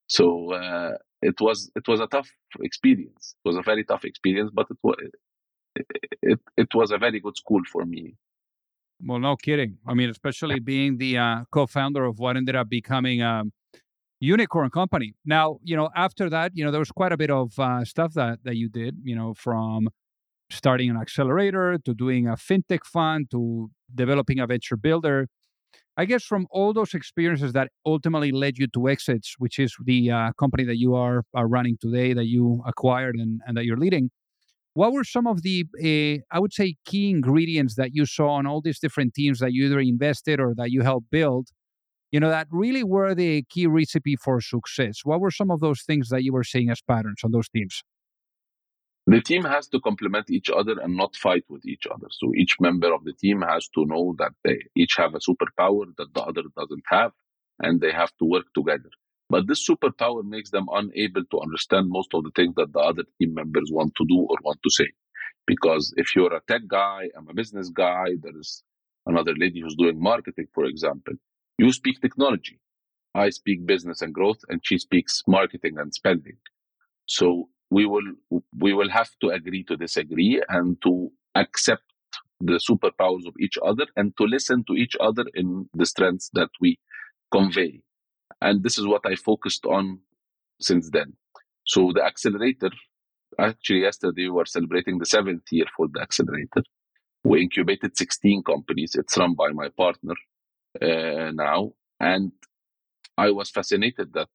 So 0.07 0.53
uh, 0.53 0.97
it 1.21 1.35
was 1.41 1.71
it 1.75 1.87
was 1.87 1.99
a 2.01 2.07
tough 2.07 2.29
experience. 2.61 3.35
It 3.43 3.47
was 3.49 3.57
a 3.57 3.61
very 3.63 3.83
tough 3.85 4.05
experience, 4.05 4.51
but 4.53 4.67
it 4.71 4.77
was 4.83 4.97
it, 6.21 6.39
it 6.57 6.69
was 6.73 6.91
a 6.91 6.97
very 6.97 7.19
good 7.19 7.37
school 7.37 7.61
for 7.71 7.85
me. 7.85 8.15
Well, 9.05 9.19
no 9.19 9.35
kidding. 9.35 9.77
I 9.85 9.93
mean, 9.93 10.09
especially 10.09 10.59
being 10.59 10.97
the 10.97 11.17
uh, 11.17 11.43
co-founder 11.51 12.05
of 12.05 12.19
what 12.19 12.37
ended 12.37 12.55
up 12.55 12.69
becoming 12.69 13.21
a 13.21 13.43
unicorn 14.19 14.69
company. 14.69 15.13
Now, 15.25 15.59
you 15.63 15.75
know, 15.75 15.89
after 15.95 16.29
that, 16.29 16.51
you 16.55 16.63
know, 16.63 16.71
there 16.71 16.79
was 16.79 16.91
quite 16.91 17.11
a 17.11 17.17
bit 17.17 17.29
of 17.29 17.57
uh, 17.59 17.83
stuff 17.83 18.13
that 18.13 18.39
that 18.43 18.55
you 18.55 18.69
did. 18.69 18.97
You 19.03 19.15
know, 19.15 19.33
from 19.33 19.89
starting 20.49 20.89
an 20.89 20.97
accelerator 20.97 21.77
to 21.85 21.93
doing 21.93 22.27
a 22.27 22.33
fintech 22.33 22.85
fund 22.85 23.29
to 23.31 23.69
developing 23.93 24.39
a 24.39 24.47
venture 24.47 24.77
builder. 24.77 25.27
I 25.97 26.05
guess 26.05 26.23
from 26.23 26.47
all 26.49 26.73
those 26.73 26.93
experiences 26.93 27.53
that 27.53 27.69
ultimately 27.85 28.31
led 28.31 28.57
you 28.57 28.67
to 28.73 28.89
exits, 28.89 29.35
which 29.37 29.59
is 29.59 29.75
the 29.83 30.09
uh, 30.11 30.31
company 30.39 30.63
that 30.63 30.77
you 30.77 30.95
are, 30.95 31.23
are 31.35 31.47
running 31.47 31.77
today, 31.79 32.13
that 32.13 32.25
you 32.25 32.63
acquired 32.65 33.15
and, 33.15 33.41
and 33.45 33.55
that 33.57 33.65
you're 33.65 33.77
leading. 33.77 34.09
What 34.73 34.91
were 34.91 35.03
some 35.03 35.27
of 35.27 35.43
the, 35.43 35.65
uh, 35.79 36.35
I 36.35 36.39
would 36.39 36.53
say, 36.53 36.75
key 36.85 37.09
ingredients 37.09 37.75
that 37.75 37.91
you 37.93 38.05
saw 38.05 38.29
on 38.31 38.47
all 38.47 38.61
these 38.61 38.79
different 38.79 39.13
teams 39.13 39.39
that 39.39 39.53
you 39.53 39.65
either 39.65 39.79
invested 39.79 40.39
or 40.39 40.53
that 40.57 40.71
you 40.71 40.81
helped 40.81 41.11
build? 41.11 41.49
You 42.11 42.19
know, 42.19 42.29
that 42.29 42.47
really 42.51 42.83
were 42.83 43.13
the 43.15 43.43
key 43.49 43.67
recipe 43.67 44.15
for 44.15 44.39
success. 44.41 44.99
What 45.03 45.19
were 45.19 45.31
some 45.31 45.51
of 45.51 45.59
those 45.59 45.81
things 45.83 46.09
that 46.09 46.23
you 46.23 46.33
were 46.33 46.43
seeing 46.43 46.69
as 46.69 46.81
patterns 46.81 47.21
on 47.23 47.31
those 47.31 47.49
teams? 47.49 47.83
The 49.05 49.21
team 49.21 49.43
has 49.43 49.67
to 49.69 49.81
complement 49.81 50.29
each 50.29 50.49
other 50.49 50.79
and 50.79 50.95
not 50.95 51.15
fight 51.15 51.43
with 51.49 51.65
each 51.65 51.85
other. 51.93 52.07
So 52.11 52.31
each 52.35 52.55
member 52.59 52.93
of 52.93 53.03
the 53.03 53.13
team 53.13 53.41
has 53.41 53.67
to 53.69 53.85
know 53.85 54.15
that 54.17 54.31
they 54.43 54.59
each 54.75 54.95
have 54.97 55.13
a 55.13 55.19
superpower 55.19 55.85
that 55.97 56.13
the 56.13 56.21
other 56.21 56.43
doesn't 56.55 56.83
have, 56.87 57.11
and 57.59 57.81
they 57.81 57.91
have 57.91 58.11
to 58.19 58.25
work 58.25 58.45
together. 58.55 58.89
But 59.33 59.47
this 59.47 59.67
superpower 59.67 60.23
makes 60.23 60.51
them 60.51 60.67
unable 60.71 61.23
to 61.31 61.39
understand 61.39 61.89
most 61.89 62.13
of 62.13 62.23
the 62.23 62.29
things 62.35 62.53
that 62.55 62.71
the 62.71 62.77
other 62.79 63.01
team 63.17 63.33
members 63.33 63.71
want 63.71 63.95
to 63.95 64.05
do 64.07 64.19
or 64.29 64.37
want 64.43 64.59
to 64.63 64.69
say. 64.69 64.89
Because 65.47 65.91
if 65.97 66.15
you're 66.15 66.35
a 66.35 66.41
tech 66.47 66.67
guy, 66.67 67.09
I'm 67.17 67.27
a 67.27 67.33
business 67.33 67.69
guy, 67.69 68.09
there 68.21 68.37
is 68.39 68.61
another 69.07 69.33
lady 69.35 69.61
who's 69.61 69.75
doing 69.75 69.99
marketing, 69.99 70.49
for 70.53 70.65
example. 70.65 71.15
You 71.57 71.71
speak 71.71 71.99
technology. 71.99 72.59
I 73.15 73.31
speak 73.31 73.65
business 73.65 74.03
and 74.03 74.13
growth, 74.13 74.41
and 74.49 74.61
she 74.63 74.77
speaks 74.77 75.23
marketing 75.27 75.79
and 75.79 75.91
spending. 75.91 76.37
So 77.07 77.49
we 77.71 77.87
will 77.87 78.09
we 78.65 78.73
will 78.73 78.91
have 78.91 79.09
to 79.21 79.29
agree 79.29 79.63
to 79.63 79.75
disagree 79.75 80.43
and 80.47 80.77
to 80.83 81.09
accept 81.33 81.87
the 82.39 82.59
superpowers 82.69 83.25
of 83.25 83.33
each 83.39 83.57
other 83.65 83.87
and 83.95 84.15
to 84.17 84.25
listen 84.25 84.63
to 84.67 84.73
each 84.73 84.95
other 84.99 85.25
in 85.33 85.69
the 85.73 85.87
strengths 85.87 86.29
that 86.33 86.51
we 86.61 86.77
convey. 87.31 87.81
And 88.41 88.63
this 88.63 88.77
is 88.77 88.85
what 88.85 89.01
I 89.05 89.15
focused 89.15 89.65
on 89.65 89.99
since 90.59 90.89
then. 90.91 91.13
So 91.65 91.91
the 91.93 92.03
accelerator, 92.03 92.69
actually 93.39 93.81
yesterday 93.81 94.23
we 94.23 94.29
were 94.29 94.45
celebrating 94.45 94.99
the 94.99 95.05
seventh 95.05 95.43
year 95.51 95.65
for 95.75 95.87
the 95.91 96.01
accelerator. 96.01 96.63
We 97.23 97.41
incubated 97.41 97.97
16 97.97 98.43
companies. 98.43 98.95
It's 98.95 99.17
run 99.17 99.33
by 99.35 99.51
my 99.51 99.69
partner 99.69 100.15
uh, 100.81 101.31
now. 101.31 101.73
And 101.99 102.33
I 103.17 103.31
was 103.31 103.49
fascinated 103.49 104.13
that 104.13 104.27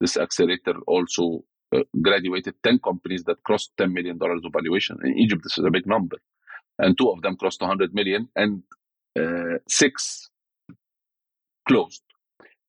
this 0.00 0.16
accelerator 0.16 0.74
also 0.86 1.44
uh, 1.74 1.80
graduated 2.00 2.54
10 2.62 2.78
companies 2.78 3.24
that 3.24 3.42
crossed 3.44 3.72
$10 3.78 3.92
million 3.92 4.18
of 4.20 4.52
valuation. 4.52 4.98
In 5.04 5.18
Egypt, 5.18 5.42
this 5.44 5.58
is 5.58 5.64
a 5.64 5.70
big 5.70 5.86
number. 5.86 6.16
And 6.78 6.96
two 6.96 7.10
of 7.10 7.22
them 7.22 7.36
crossed 7.36 7.60
100 7.60 7.94
million 7.94 8.28
and 8.34 8.62
uh, 9.18 9.58
six 9.68 10.30
closed. 11.68 12.02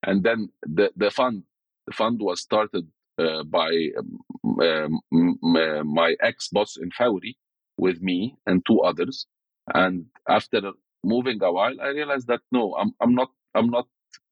And 0.04 0.24
then 0.24 0.50
the, 0.64 0.92
the 0.96 1.12
fund, 1.12 1.44
the 1.88 1.94
fund 1.94 2.20
was 2.22 2.42
started 2.42 2.88
uh, 3.18 3.44
by 3.44 3.90
um, 3.98 4.20
uh, 4.62 5.84
my 5.84 6.16
ex 6.22 6.50
boss 6.50 6.78
in 6.78 6.92
Fawry 6.92 7.38
with 7.78 8.02
me 8.02 8.36
and 8.46 8.66
two 8.66 8.82
others. 8.82 9.28
And 9.74 10.06
after 10.28 10.62
moving 11.04 11.42
a 11.42 11.52
while, 11.52 11.80
I 11.82 11.88
realized 11.88 12.28
that 12.28 12.42
no, 12.52 12.76
I'm, 12.76 12.94
I'm 13.00 13.16
not, 13.16 13.32
I'm 13.56 13.70
not 13.70 13.88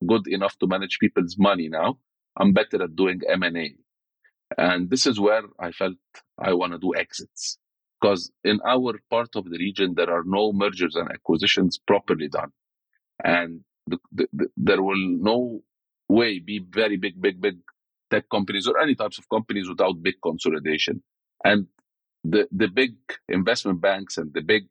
good 0.08 0.28
enough 0.28 0.58
to 0.60 0.68
manage 0.68 1.00
people's 1.00 1.38
money 1.38 1.70
now. 1.70 1.98
I'm 2.38 2.54
better 2.54 2.84
at 2.84 2.96
doing 2.96 3.22
M&A. 3.28 3.76
And 4.58 4.90
this 4.90 5.06
is 5.06 5.20
where 5.20 5.44
I 5.60 5.72
felt 5.72 5.96
I 6.38 6.54
want 6.54 6.74
to 6.74 6.80
do 6.80 6.96
exits. 6.96 7.58
Because 8.00 8.32
in 8.44 8.60
our 8.68 9.00
part 9.10 9.36
of 9.36 9.50
the 9.50 9.58
region, 9.58 9.94
there 9.96 10.10
are 10.10 10.24
no 10.26 10.52
mergers 10.52 10.96
and 10.96 11.10
acquisitions 11.10 11.78
properly 11.78 12.28
done. 12.28 12.52
And 13.24 13.62
the, 13.88 13.98
the, 14.12 14.28
the, 14.34 14.48
there 14.58 14.82
will 14.82 14.98
no 14.98 15.62
way 16.10 16.40
be 16.40 16.60
very 16.70 16.98
big, 16.98 17.22
big, 17.22 17.42
big 17.42 17.58
tech 18.10 18.30
companies 18.30 18.68
or 18.68 18.80
any 18.80 18.96
types 18.96 19.18
of 19.18 19.30
companies 19.30 19.70
without 19.70 20.02
big 20.02 20.16
consolidation. 20.24 21.02
And 21.44 21.68
the, 22.24 22.48
the 22.52 22.68
big 22.68 22.96
investment 23.30 23.82
banks 23.82 24.18
and 24.18 24.34
the 24.34 24.42
big, 24.42 24.64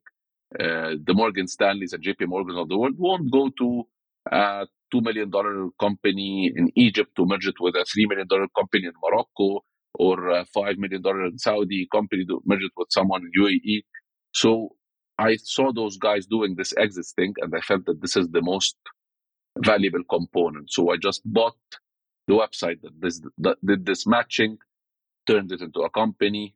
uh, 0.59 0.95
the 1.03 1.15
Morgan 1.15 1.49
Stanleys 1.49 1.93
and 1.93 2.03
JP 2.03 2.29
Morgans 2.29 2.59
of 2.59 2.69
the 2.69 2.79
world 2.79 2.95
won't 2.99 3.31
go 3.31 3.51
to 3.59 3.85
a 4.31 4.67
$2 4.95 5.03
million 5.03 5.31
company 5.81 6.53
in 6.55 6.71
Egypt 6.77 7.11
to 7.17 7.25
merge 7.27 7.47
it 7.47 7.55
with 7.61 7.75
a 7.75 7.85
$3 7.85 8.09
million 8.09 8.29
company 8.57 8.87
in 8.87 8.93
Morocco 9.03 9.65
or 9.95 10.29
a 10.31 10.45
$5 10.45 10.79
million 10.79 11.03
Saudi 11.39 11.89
company 11.93 12.25
to 12.27 12.41
merge 12.45 12.63
it 12.63 12.73
with 12.77 12.89
someone 12.91 13.23
in 13.23 13.43
UAE. 13.43 13.83
So 14.33 14.71
I 15.19 15.37
saw 15.37 15.73
those 15.73 15.97
guys 15.97 16.27
doing 16.27 16.57
this 16.57 16.75
exit 16.79 17.07
thing 17.17 17.35
and 17.41 17.55
I 17.55 17.61
felt 17.61 17.87
that 17.87 18.01
this 18.01 18.17
is 18.17 18.29
the 18.29 18.43
most 18.43 18.77
valuable 19.59 20.05
component. 20.09 20.71
So 20.73 20.91
I 20.91 20.97
just 20.97 21.23
bought 21.25 21.57
the 22.27 22.35
website 22.35 22.81
that, 22.83 23.01
this, 23.01 23.21
that 23.39 23.59
did 23.65 23.87
this 23.87 24.07
matching, 24.07 24.59
turned 25.27 25.53
it 25.53 25.61
into 25.61 25.81
a 25.81 25.91
company, 25.91 26.55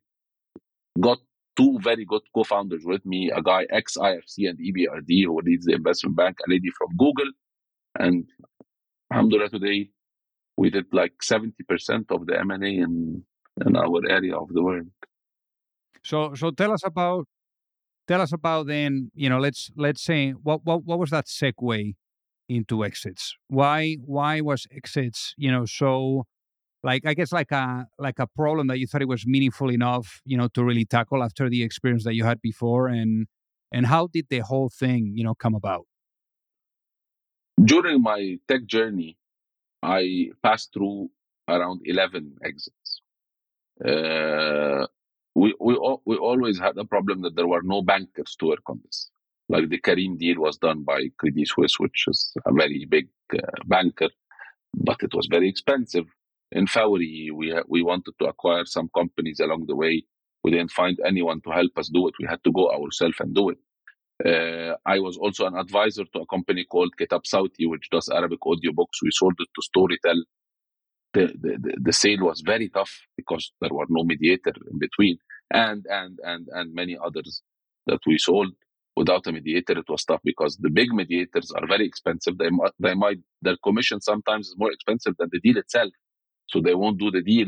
got 0.99 1.19
two 1.57 1.79
very 1.81 2.05
good 2.05 2.21
co-founders 2.33 2.83
with 2.85 3.05
me, 3.05 3.31
a 3.33 3.41
guy 3.41 3.65
ex-IFC 3.69 4.49
and 4.49 4.59
EBRD 4.59 5.25
who 5.25 5.41
leads 5.41 5.65
the 5.65 5.73
investment 5.73 6.15
bank, 6.15 6.37
a 6.45 6.51
lady 6.51 6.69
from 6.77 6.95
Google. 6.97 7.31
And 7.97 8.25
alhamdulillah 9.11 9.49
today 9.49 9.89
we 10.57 10.69
did 10.69 10.85
like 10.91 11.13
70% 11.21 11.51
of 12.09 12.25
the 12.27 12.39
M&A 12.39 12.55
in, 12.55 13.23
in 13.65 13.75
our 13.75 14.01
area 14.09 14.37
of 14.37 14.49
the 14.49 14.63
world. 14.63 14.87
So 16.03 16.35
so 16.35 16.51
tell 16.51 16.71
us 16.71 16.85
about 16.85 17.27
tell 18.07 18.21
us 18.21 18.31
about 18.31 18.67
then, 18.67 19.11
you 19.15 19.27
know, 19.27 19.39
let's 19.39 19.71
let's 19.75 20.03
say 20.03 20.31
what 20.31 20.63
what 20.63 20.85
what 20.85 20.99
was 20.99 21.09
that 21.09 21.25
segue 21.25 21.95
into 22.49 22.83
exits? 22.83 23.35
Why 23.47 23.97
why 24.05 24.41
was 24.41 24.67
exits, 24.75 25.33
you 25.37 25.51
know, 25.51 25.65
so 25.65 26.25
like 26.83 27.05
I 27.05 27.13
guess 27.13 27.31
like 27.31 27.51
a 27.51 27.87
like 27.99 28.19
a 28.19 28.27
problem 28.27 28.67
that 28.67 28.79
you 28.79 28.87
thought 28.87 29.01
it 29.01 29.07
was 29.07 29.25
meaningful 29.25 29.71
enough, 29.71 30.21
you 30.25 30.37
know, 30.37 30.47
to 30.49 30.63
really 30.63 30.85
tackle 30.85 31.23
after 31.23 31.49
the 31.49 31.63
experience 31.63 32.03
that 32.03 32.15
you 32.15 32.23
had 32.23 32.41
before 32.41 32.87
and 32.87 33.27
and 33.71 33.87
how 33.87 34.07
did 34.07 34.27
the 34.29 34.39
whole 34.39 34.69
thing, 34.69 35.13
you 35.15 35.23
know, 35.23 35.35
come 35.35 35.55
about? 35.55 35.85
During 37.63 38.01
my 38.01 38.37
tech 38.47 38.65
journey, 38.65 39.17
I 39.81 40.31
passed 40.43 40.73
through 40.73 41.09
around 41.47 41.81
11 41.85 42.37
exits. 42.43 43.01
Uh, 43.83 44.87
we, 45.35 45.53
we, 45.59 45.97
we 46.05 46.15
always 46.15 46.59
had 46.59 46.77
a 46.77 46.85
problem 46.85 47.21
that 47.23 47.35
there 47.35 47.47
were 47.47 47.61
no 47.61 47.81
bankers 47.81 48.35
to 48.39 48.47
work 48.47 48.67
on 48.67 48.79
this. 48.83 49.09
Like 49.49 49.69
the 49.69 49.79
Careem 49.79 50.17
deal 50.17 50.39
was 50.41 50.57
done 50.57 50.83
by 50.83 51.09
Credit 51.19 51.47
Suisse, 51.47 51.79
which 51.79 52.05
is 52.07 52.33
a 52.45 52.53
very 52.53 52.85
big 52.89 53.09
uh, 53.33 53.39
banker, 53.65 54.09
but 54.73 54.97
it 55.03 55.13
was 55.13 55.27
very 55.29 55.49
expensive. 55.49 56.05
In 56.51 56.67
Fawry, 56.67 57.29
we, 57.33 57.53
we 57.67 57.83
wanted 57.83 58.13
to 58.19 58.25
acquire 58.27 58.65
some 58.65 58.89
companies 58.95 59.39
along 59.39 59.65
the 59.67 59.75
way. 59.75 60.03
We 60.43 60.51
didn't 60.51 60.71
find 60.71 60.97
anyone 61.05 61.41
to 61.41 61.51
help 61.51 61.77
us 61.77 61.89
do 61.89 62.07
it. 62.07 62.15
We 62.19 62.27
had 62.27 62.43
to 62.43 62.51
go 62.51 62.71
ourselves 62.71 63.17
and 63.19 63.35
do 63.35 63.49
it. 63.49 63.57
Uh, 64.25 64.75
I 64.85 64.99
was 64.99 65.17
also 65.17 65.45
an 65.45 65.55
advisor 65.55 66.05
to 66.05 66.21
a 66.21 66.25
company 66.27 66.65
called 66.65 66.97
Kitab 66.97 67.23
Sawti, 67.23 67.67
which 67.69 67.89
does 67.91 68.09
Arabic 68.09 68.39
audiobooks. 68.41 69.01
We 69.03 69.11
sold 69.11 69.35
it 69.39 69.49
to 69.55 69.69
Storytel. 69.69 70.21
The, 71.13 71.33
the, 71.41 71.77
the 71.81 71.93
sale 71.93 72.25
was 72.25 72.41
very 72.45 72.69
tough 72.69 72.91
because 73.17 73.51
there 73.61 73.71
were 73.71 73.85
no 73.89 74.03
mediator 74.03 74.53
in 74.71 74.79
between, 74.79 75.17
and 75.51 75.85
and 75.89 76.19
and 76.23 76.47
and 76.51 76.73
many 76.73 76.97
others 77.03 77.41
that 77.87 77.99
we 78.07 78.17
sold 78.17 78.53
without 78.95 79.27
a 79.27 79.31
mediator. 79.31 79.77
It 79.77 79.89
was 79.89 80.03
tough 80.05 80.21
because 80.23 80.57
the 80.57 80.69
big 80.69 80.93
mediators 80.93 81.51
are 81.51 81.67
very 81.67 81.85
expensive. 81.85 82.37
They 82.37 82.49
they 82.79 82.93
might 82.93 83.19
their 83.41 83.57
commission 83.63 84.01
sometimes 84.01 84.47
is 84.47 84.55
more 84.57 84.71
expensive 84.71 85.15
than 85.19 85.29
the 85.31 85.39
deal 85.39 85.57
itself, 85.57 85.91
so 86.47 86.61
they 86.61 86.75
won't 86.75 86.99
do 86.99 87.11
the 87.11 87.21
deal, 87.21 87.47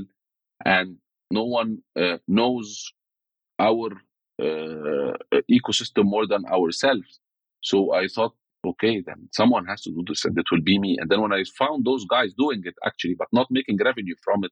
and 0.66 0.98
no 1.32 1.44
one 1.46 1.80
uh, 2.00 2.18
knows 2.28 2.92
our 3.60 3.90
uh, 4.42 5.14
ecosystem 5.52 6.06
more 6.06 6.28
than 6.28 6.46
ourselves. 6.46 7.20
So 7.62 7.94
I 7.94 8.08
thought, 8.08 8.34
okay, 8.66 9.02
then 9.06 9.30
someone 9.34 9.66
has 9.66 9.82
to 9.82 9.92
do 9.92 10.04
this, 10.08 10.26
and 10.26 10.38
it 10.38 10.46
will 10.52 10.62
be 10.62 10.80
me. 10.80 10.98
And 11.00 11.10
then 11.10 11.22
when 11.22 11.34
I 11.34 11.44
found 11.58 11.86
those 11.86 12.06
guys 12.06 12.34
doing 12.38 12.62
it 12.66 12.76
actually, 12.86 13.16
but 13.18 13.28
not 13.32 13.48
making 13.50 13.78
revenue 13.84 14.16
from 14.24 14.44
it, 14.44 14.52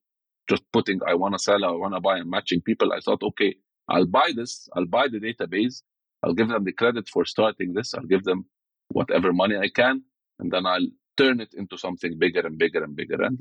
just 0.50 0.64
putting 0.74 1.00
I 1.08 1.16
want 1.16 1.36
to 1.36 1.40
sell, 1.40 1.64
I 1.64 1.72
want 1.72 1.94
to 1.94 2.02
buy, 2.02 2.18
and 2.18 2.30
matching 2.30 2.62
people, 2.62 2.94
I 2.94 3.00
thought, 3.00 3.24
okay, 3.24 3.56
I'll 3.88 4.08
buy 4.08 4.32
this, 4.36 4.68
I'll 4.76 4.86
buy 4.86 5.08
the 5.08 5.20
database, 5.20 5.82
I'll 6.26 6.34
give 6.34 6.50
them 6.50 6.64
the 6.64 6.72
credit 6.72 7.08
for 7.08 7.24
starting 7.26 7.74
this, 7.74 7.94
I'll 7.94 8.04
give 8.04 8.24
them 8.24 8.46
whatever 8.90 9.32
money 9.32 9.56
I 9.56 9.70
can, 9.70 10.04
and 10.40 10.52
then 10.52 10.66
I'll 10.66 10.88
turn 11.18 11.40
it 11.40 11.54
into 11.54 11.78
something 11.78 12.18
bigger 12.18 12.42
and 12.42 12.58
bigger 12.58 12.84
and 12.84 12.96
bigger. 12.96 13.22
And 13.22 13.38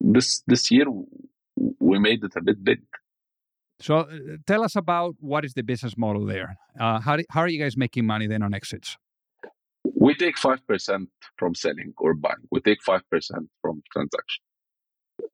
this 0.00 0.42
this 0.46 0.70
year 0.70 0.86
we 1.80 1.98
made 1.98 2.22
it 2.22 2.32
a 2.36 2.40
bit 2.40 2.62
big. 2.62 2.82
So 3.80 3.96
uh, 3.96 4.06
tell 4.46 4.62
us 4.62 4.76
about 4.76 5.16
what 5.18 5.44
is 5.44 5.54
the 5.54 5.62
business 5.62 5.96
model 5.96 6.24
there. 6.26 6.56
Uh, 6.78 7.00
how, 7.00 7.16
do, 7.16 7.24
how 7.30 7.40
are 7.40 7.48
you 7.48 7.58
guys 7.58 7.76
making 7.76 8.06
money 8.06 8.26
then 8.26 8.42
on 8.42 8.54
exits? 8.54 8.96
We 9.94 10.14
take 10.14 10.36
5% 10.36 11.06
from 11.36 11.54
selling 11.54 11.92
or 11.98 12.14
buying. 12.14 12.46
We 12.50 12.60
take 12.60 12.78
5% 12.86 13.00
from 13.60 13.82
transaction. 13.92 14.42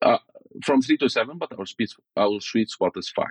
Uh, 0.03 0.19
from 0.64 0.83
3 0.83 0.97
to 0.99 1.09
7, 1.09 1.38
but 1.38 1.57
our, 1.59 1.66
speed, 1.66 1.90
our 2.16 2.40
sweet 2.40 2.71
spot 2.71 2.93
is 2.97 3.12
5. 3.14 3.27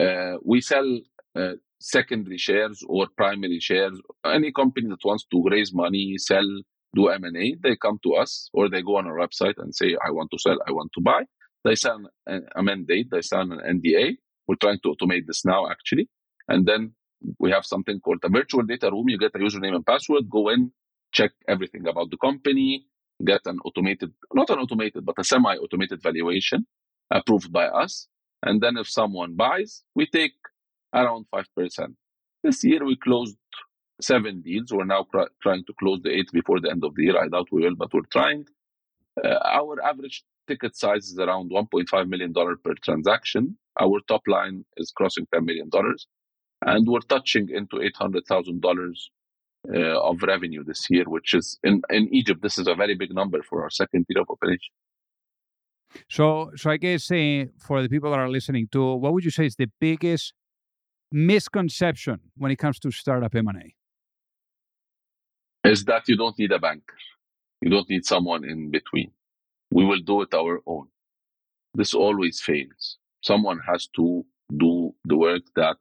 Uh, 0.00 0.38
we 0.44 0.60
sell 0.60 1.00
uh, 1.36 1.52
secondary 1.82 2.38
shares 2.38 2.82
or 2.86 3.06
primary 3.16 3.60
shares. 3.60 4.00
Any 4.24 4.52
company 4.52 4.88
that 4.88 5.04
wants 5.04 5.24
to 5.32 5.44
raise 5.50 5.72
money, 5.74 6.14
sell, 6.18 6.46
do 6.94 7.08
M&A, 7.08 7.56
they 7.62 7.76
come 7.76 7.98
to 8.02 8.14
us 8.14 8.50
or 8.52 8.68
they 8.68 8.82
go 8.82 8.96
on 8.96 9.06
our 9.06 9.16
website 9.16 9.54
and 9.58 9.74
say, 9.74 9.96
I 10.06 10.10
want 10.10 10.30
to 10.30 10.38
sell, 10.38 10.58
I 10.66 10.72
want 10.72 10.92
to 10.94 11.00
buy. 11.00 11.24
They 11.64 11.74
sign 11.74 12.06
a 12.26 12.62
mandate, 12.62 13.08
they 13.10 13.22
sign 13.22 13.52
an 13.52 13.80
NDA, 13.80 14.16
we're 14.46 14.56
trying 14.56 14.80
to 14.82 14.94
automate 14.94 15.26
this 15.26 15.44
now, 15.44 15.70
actually. 15.70 16.08
And 16.48 16.66
then 16.66 16.94
we 17.38 17.50
have 17.52 17.64
something 17.64 18.00
called 18.00 18.18
a 18.24 18.28
virtual 18.28 18.62
data 18.62 18.90
room. 18.90 19.08
You 19.08 19.18
get 19.18 19.34
a 19.34 19.38
username 19.38 19.76
and 19.76 19.86
password, 19.86 20.28
go 20.28 20.48
in, 20.48 20.72
check 21.12 21.32
everything 21.48 21.86
about 21.86 22.10
the 22.10 22.16
company, 22.16 22.86
get 23.24 23.42
an 23.46 23.58
automated, 23.64 24.12
not 24.34 24.50
an 24.50 24.58
automated, 24.58 25.06
but 25.06 25.18
a 25.18 25.24
semi 25.24 25.54
automated 25.56 26.02
valuation 26.02 26.66
approved 27.10 27.52
by 27.52 27.66
us. 27.66 28.08
And 28.42 28.60
then 28.60 28.76
if 28.76 28.88
someone 28.88 29.36
buys, 29.36 29.84
we 29.94 30.06
take 30.06 30.34
around 30.94 31.26
5%. 31.34 31.94
This 32.42 32.64
year 32.64 32.84
we 32.84 32.96
closed 32.96 33.36
seven 34.00 34.42
deals. 34.42 34.72
We're 34.72 34.84
now 34.84 35.04
cr- 35.04 35.32
trying 35.42 35.64
to 35.66 35.72
close 35.78 36.00
the 36.02 36.10
eighth 36.10 36.32
before 36.32 36.60
the 36.60 36.70
end 36.70 36.84
of 36.84 36.94
the 36.94 37.04
year. 37.04 37.18
I 37.22 37.28
doubt 37.28 37.48
we 37.52 37.62
will, 37.62 37.76
but 37.76 37.92
we're 37.94 38.10
trying. 38.10 38.46
Uh, 39.22 39.38
our 39.44 39.82
average 39.82 40.24
ticket 40.48 40.76
size 40.76 41.08
is 41.08 41.18
around 41.18 41.50
$1.5 41.50 42.08
million 42.08 42.32
per 42.34 42.74
transaction. 42.82 43.56
Our 43.80 44.00
top 44.08 44.22
line 44.26 44.64
is 44.76 44.90
crossing 44.90 45.26
$10 45.34 45.44
million. 45.44 45.70
And 46.64 46.86
we're 46.88 47.00
touching 47.00 47.48
into 47.50 47.76
$800,000 47.76 48.92
uh, 49.72 50.00
of 50.00 50.22
revenue 50.22 50.64
this 50.64 50.88
year, 50.90 51.04
which 51.06 51.34
is 51.34 51.58
in, 51.62 51.82
in 51.90 52.12
Egypt, 52.12 52.42
this 52.42 52.58
is 52.58 52.66
a 52.66 52.74
very 52.74 52.94
big 52.94 53.14
number 53.14 53.42
for 53.42 53.62
our 53.62 53.70
second 53.70 54.06
year 54.08 54.22
of 54.22 54.30
operation. 54.30 54.72
So, 56.08 56.50
so 56.56 56.70
I 56.70 56.78
guess 56.78 57.10
uh, 57.10 57.44
for 57.58 57.82
the 57.82 57.88
people 57.88 58.10
that 58.10 58.18
are 58.18 58.30
listening 58.30 58.68
to, 58.72 58.94
what 58.94 59.12
would 59.12 59.24
you 59.24 59.30
say 59.30 59.46
is 59.46 59.56
the 59.56 59.70
biggest 59.80 60.32
misconception 61.12 62.20
when 62.36 62.50
it 62.50 62.56
comes 62.56 62.78
to 62.80 62.90
startup 62.90 63.34
M&A? 63.34 63.74
Is 65.68 65.84
that 65.84 66.08
you 66.08 66.16
don't 66.16 66.38
need 66.38 66.52
a 66.52 66.58
banker. 66.58 66.96
You 67.60 67.70
don't 67.70 67.88
need 67.88 68.04
someone 68.04 68.44
in 68.44 68.70
between. 68.70 69.12
We 69.70 69.84
will 69.84 70.00
do 70.00 70.22
it 70.22 70.34
our 70.34 70.60
own. 70.66 70.88
This 71.74 71.94
always 71.94 72.40
fails. 72.40 72.98
Someone 73.22 73.60
has 73.66 73.86
to 73.96 74.24
do 74.56 74.94
the 75.04 75.16
work 75.16 75.42
that, 75.56 75.76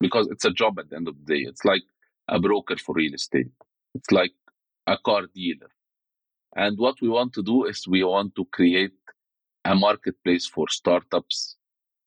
because 0.00 0.28
it's 0.30 0.44
a 0.44 0.50
job 0.50 0.78
at 0.78 0.90
the 0.90 0.96
end 0.96 1.08
of 1.08 1.16
the 1.18 1.34
day. 1.34 1.40
It's 1.48 1.64
like 1.64 1.82
a 2.28 2.38
broker 2.38 2.76
for 2.76 2.94
real 2.94 3.14
estate. 3.14 3.50
It's 3.94 4.12
like 4.12 4.32
a 4.86 4.98
car 4.98 5.22
dealer. 5.34 5.70
And 6.54 6.78
what 6.78 7.00
we 7.00 7.08
want 7.08 7.32
to 7.34 7.42
do 7.42 7.64
is 7.64 7.88
we 7.88 8.04
want 8.04 8.34
to 8.36 8.44
create 8.52 8.92
a 9.64 9.74
marketplace 9.74 10.46
for 10.46 10.68
startups 10.68 11.56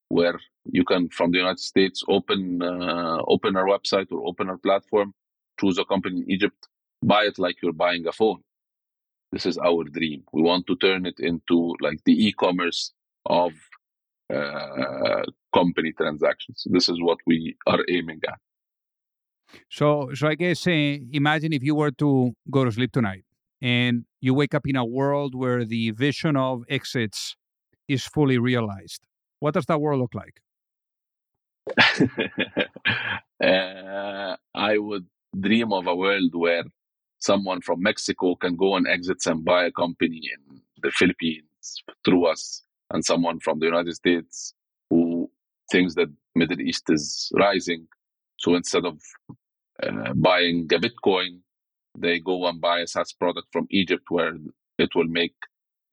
where 0.10 0.40
you 0.66 0.84
can, 0.84 1.10
from 1.10 1.32
the 1.32 1.38
United 1.40 1.60
States, 1.60 2.04
open 2.08 2.62
uh, 2.62 3.18
open 3.28 3.56
our 3.56 3.66
website 3.66 4.12
or 4.12 4.28
open 4.28 4.50
our 4.50 4.58
platform, 4.58 5.14
choose 5.60 5.78
a 5.78 5.86
company 5.86 6.22
in 6.22 6.32
Egypt, 6.32 6.68
buy 7.04 7.24
it 7.24 7.40
like 7.40 7.56
you're 7.62 7.74
buying 7.74 8.06
a 8.08 8.12
phone. 8.12 8.42
This 9.32 9.46
is 9.46 9.58
our 9.58 9.84
dream. 9.86 10.24
We 10.34 10.42
want 10.42 10.68
to 10.68 10.76
turn 10.76 11.06
it 11.06 11.20
into 11.20 11.76
like 11.80 12.00
the 12.06 12.28
e-commerce 12.28 12.92
of 13.26 13.54
uh, 14.34 15.24
company 15.54 15.94
transactions. 15.94 16.64
This 16.70 16.90
is 16.90 16.98
what 17.02 17.20
we 17.26 17.56
are 17.66 17.80
aiming 17.90 18.22
at. 18.28 18.40
So, 19.70 20.12
so 20.14 20.28
I 20.28 20.36
guess 20.36 20.68
uh, 20.68 20.98
imagine 21.12 21.54
if 21.54 21.64
you 21.64 21.76
were 21.76 21.92
to 21.92 22.34
go 22.50 22.66
to 22.66 22.72
sleep 22.72 22.92
tonight 22.92 23.24
and 23.62 24.06
you 24.20 24.34
wake 24.34 24.54
up 24.54 24.64
in 24.66 24.76
a 24.76 24.86
world 24.86 25.36
where 25.36 25.66
the 25.66 25.92
vision 25.92 26.36
of 26.36 26.64
exits 26.70 27.36
is 27.88 28.06
fully 28.06 28.38
realized. 28.38 29.02
What 29.40 29.54
does 29.54 29.66
that 29.66 29.82
world 29.82 30.00
look 30.00 30.14
like? 30.14 30.40
uh, 33.44 34.36
I 34.56 34.78
would 34.78 35.06
dream 35.40 35.72
of 35.74 35.88
a 35.88 35.96
world 35.96 36.34
where 36.34 36.64
someone 37.20 37.62
from 37.62 37.82
Mexico 37.82 38.36
can 38.36 38.56
go 38.56 38.76
and 38.76 38.88
exits 38.88 39.28
and 39.28 39.46
buy 39.46 39.66
a 39.66 39.72
company 39.72 40.22
in 40.34 40.62
the 40.82 40.92
Philippines 40.92 41.84
through 42.04 42.26
us, 42.26 42.64
and 42.92 43.06
someone 43.06 43.40
from 43.40 43.60
the 43.60 43.66
United 43.66 43.94
States 43.94 44.54
who 44.90 45.30
thinks 45.72 45.96
that 45.96 46.10
Middle 46.36 46.60
East 46.62 46.90
is 46.90 47.32
rising. 47.36 47.88
So 48.38 48.56
instead 48.56 48.86
of 48.86 49.00
uh, 49.84 50.14
buying 50.16 50.68
a 50.74 50.80
Bitcoin, 50.80 51.42
they 51.98 52.20
go 52.20 52.48
and 52.48 52.60
buy 52.60 52.80
a 52.80 52.88
SaaS 52.88 53.14
product 53.14 53.48
from 53.52 53.68
Egypt 53.70 54.06
where 54.10 54.34
it 54.78 54.90
will 54.96 55.08
make 55.08 55.36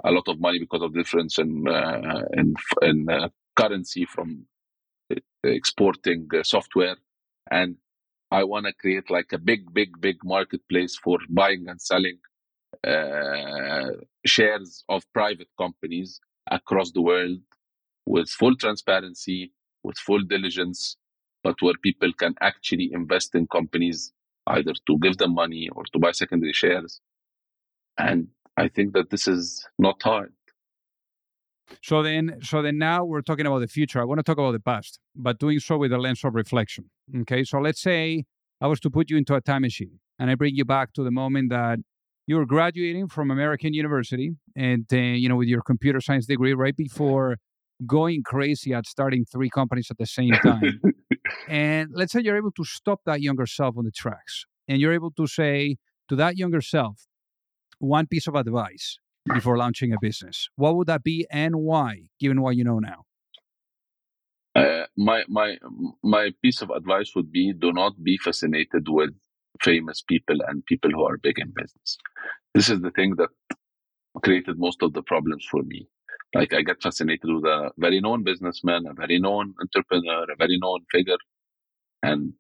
a 0.05 0.11
lot 0.11 0.29
of 0.29 0.41
money 0.41 0.59
because 0.59 0.83
of 0.83 0.95
difference 0.95 1.39
in 1.39 1.67
uh, 1.69 2.23
in, 2.33 2.55
in 2.83 3.09
uh, 3.11 3.29
currency 3.57 4.05
from 4.07 4.47
exporting 5.45 6.29
uh, 6.35 6.43
software 6.43 6.97
and 7.51 7.77
I 8.31 8.45
want 8.45 8.67
to 8.67 8.73
create 8.73 9.11
like 9.11 9.33
a 9.33 9.39
big, 9.39 9.73
big, 9.73 10.01
big 10.01 10.19
marketplace 10.25 10.97
for 10.97 11.19
buying 11.31 11.67
and 11.69 11.81
selling 11.81 12.19
uh, 12.87 13.91
shares 14.27 14.85
of 14.89 15.05
private 15.15 15.49
companies 15.59 16.21
across 16.51 16.93
the 16.93 17.03
world 17.03 17.39
with 18.07 18.29
full 18.29 18.57
transparency, 18.57 19.53
with 19.83 19.99
full 19.99 20.21
diligence, 20.21 20.97
but 21.43 21.57
where 21.61 21.75
people 21.83 22.13
can 22.13 22.35
actually 22.41 22.91
invest 22.93 23.35
in 23.35 23.47
companies 23.47 24.13
either 24.49 24.73
to 24.87 24.99
give 24.99 25.19
them 25.19 25.35
money 25.35 25.69
or 25.75 25.85
to 25.93 25.99
buy 25.99 26.13
secondary 26.13 26.53
shares. 26.53 27.01
And 27.99 28.29
I 28.57 28.69
think 28.69 28.95
that 28.95 29.11
this 29.11 29.29
is 29.29 29.67
not 29.79 30.03
hard. 30.03 30.33
So 31.83 32.03
then, 32.03 32.39
so 32.43 32.63
then 32.63 32.79
now 32.79 33.05
we're 33.05 33.23
talking 33.23 33.47
about 33.47 33.61
the 33.61 33.69
future. 33.69 34.01
I 34.01 34.05
want 34.05 34.19
to 34.19 34.23
talk 34.23 34.39
about 34.39 34.53
the 34.53 34.61
past, 34.61 34.99
but 35.15 35.39
doing 35.39 35.61
so 35.61 35.79
with 35.79 35.93
a 35.93 35.99
lens 35.99 36.25
of 36.25 36.35
reflection. 36.35 36.91
Okay, 37.21 37.45
so 37.45 37.59
let's 37.59 37.81
say 37.81 38.25
I 38.61 38.67
was 38.67 38.81
to 38.81 38.91
put 38.91 39.11
you 39.11 39.17
into 39.17 39.35
a 39.35 39.41
time 39.41 39.63
machine, 39.63 40.01
and 40.19 40.31
I 40.31 40.35
bring 40.35 40.55
you 40.57 40.65
back 40.65 40.93
to 40.95 41.05
the 41.05 41.11
moment 41.11 41.51
that 41.51 41.79
you 42.27 42.37
were 42.37 42.47
graduating 42.47 43.09
from 43.09 43.31
American 43.31 43.73
University, 43.75 44.33
and 44.57 44.87
uh, 44.93 44.97
you 44.97 45.29
know, 45.29 45.37
with 45.37 45.49
your 45.49 45.63
computer 45.63 46.01
science 46.01 46.27
degree, 46.27 46.53
right 46.53 46.77
before 46.77 47.37
going 47.87 48.23
crazy 48.25 48.75
at 48.75 48.87
starting 48.87 49.25
three 49.25 49.49
companies 49.49 49.89
at 49.91 49.99
the 49.99 50.07
same 50.07 50.33
time. 50.43 50.81
and 51.49 51.91
let's 51.95 52.13
say 52.13 52.21
you're 52.21 52.37
able 52.37 52.51
to 52.51 52.65
stop 52.65 53.01
that 53.07 53.23
younger 53.23 53.47
self 53.47 53.77
on 53.79 53.85
the 53.85 53.91
tracks, 53.91 54.45
and 54.67 54.81
you're 54.81 54.93
able 54.93 55.11
to 55.13 55.27
say 55.27 55.77
to 56.09 56.17
that 56.17 56.37
younger 56.37 56.61
self 56.61 57.07
one 57.79 58.07
piece 58.07 58.27
of 58.27 58.35
advice 58.35 58.99
before 59.35 59.57
launching 59.57 59.93
a 59.93 59.99
business, 60.01 60.49
what 60.57 60.77
would 60.77 60.87
that 60.89 61.03
be 61.03 61.27
and 61.31 61.57
why, 61.57 62.09
given 62.21 62.41
what 62.41 62.57
you 62.57 62.65
know 62.65 62.79
now? 62.79 63.05
Uh, 64.55 64.87
my 64.97 65.25
my 65.29 65.57
my 66.03 66.31
piece 66.43 66.63
of 66.63 66.71
advice 66.71 67.15
would 67.15 67.31
be: 67.31 67.53
do 67.53 67.73
not 67.73 68.03
be 68.03 68.17
fascinated 68.17 68.87
with 68.89 69.11
famous 69.61 70.03
people 70.03 70.39
and 70.47 70.65
people 70.67 70.91
who 70.91 71.05
are 71.05 71.17
big 71.19 71.39
in 71.39 71.53
business. 71.55 71.99
This 72.55 72.69
is 72.69 72.81
the 72.81 72.91
thing 72.91 73.15
that 73.17 73.29
created 74.23 74.59
most 74.59 74.83
of 74.83 74.93
the 74.93 75.03
problems 75.03 75.47
for 75.51 75.63
me. 75.63 75.89
Like 76.35 76.53
I 76.53 76.63
get 76.63 76.83
fascinated 76.83 77.31
with 77.33 77.45
a 77.45 77.71
very 77.79 78.01
known 78.01 78.25
businessman, 78.25 78.87
a 78.87 78.95
very 78.95 79.19
known 79.19 79.55
entrepreneur, 79.61 80.25
a 80.25 80.37
very 80.37 80.59
known 80.59 80.81
figure, 80.91 81.17
and 82.03 82.33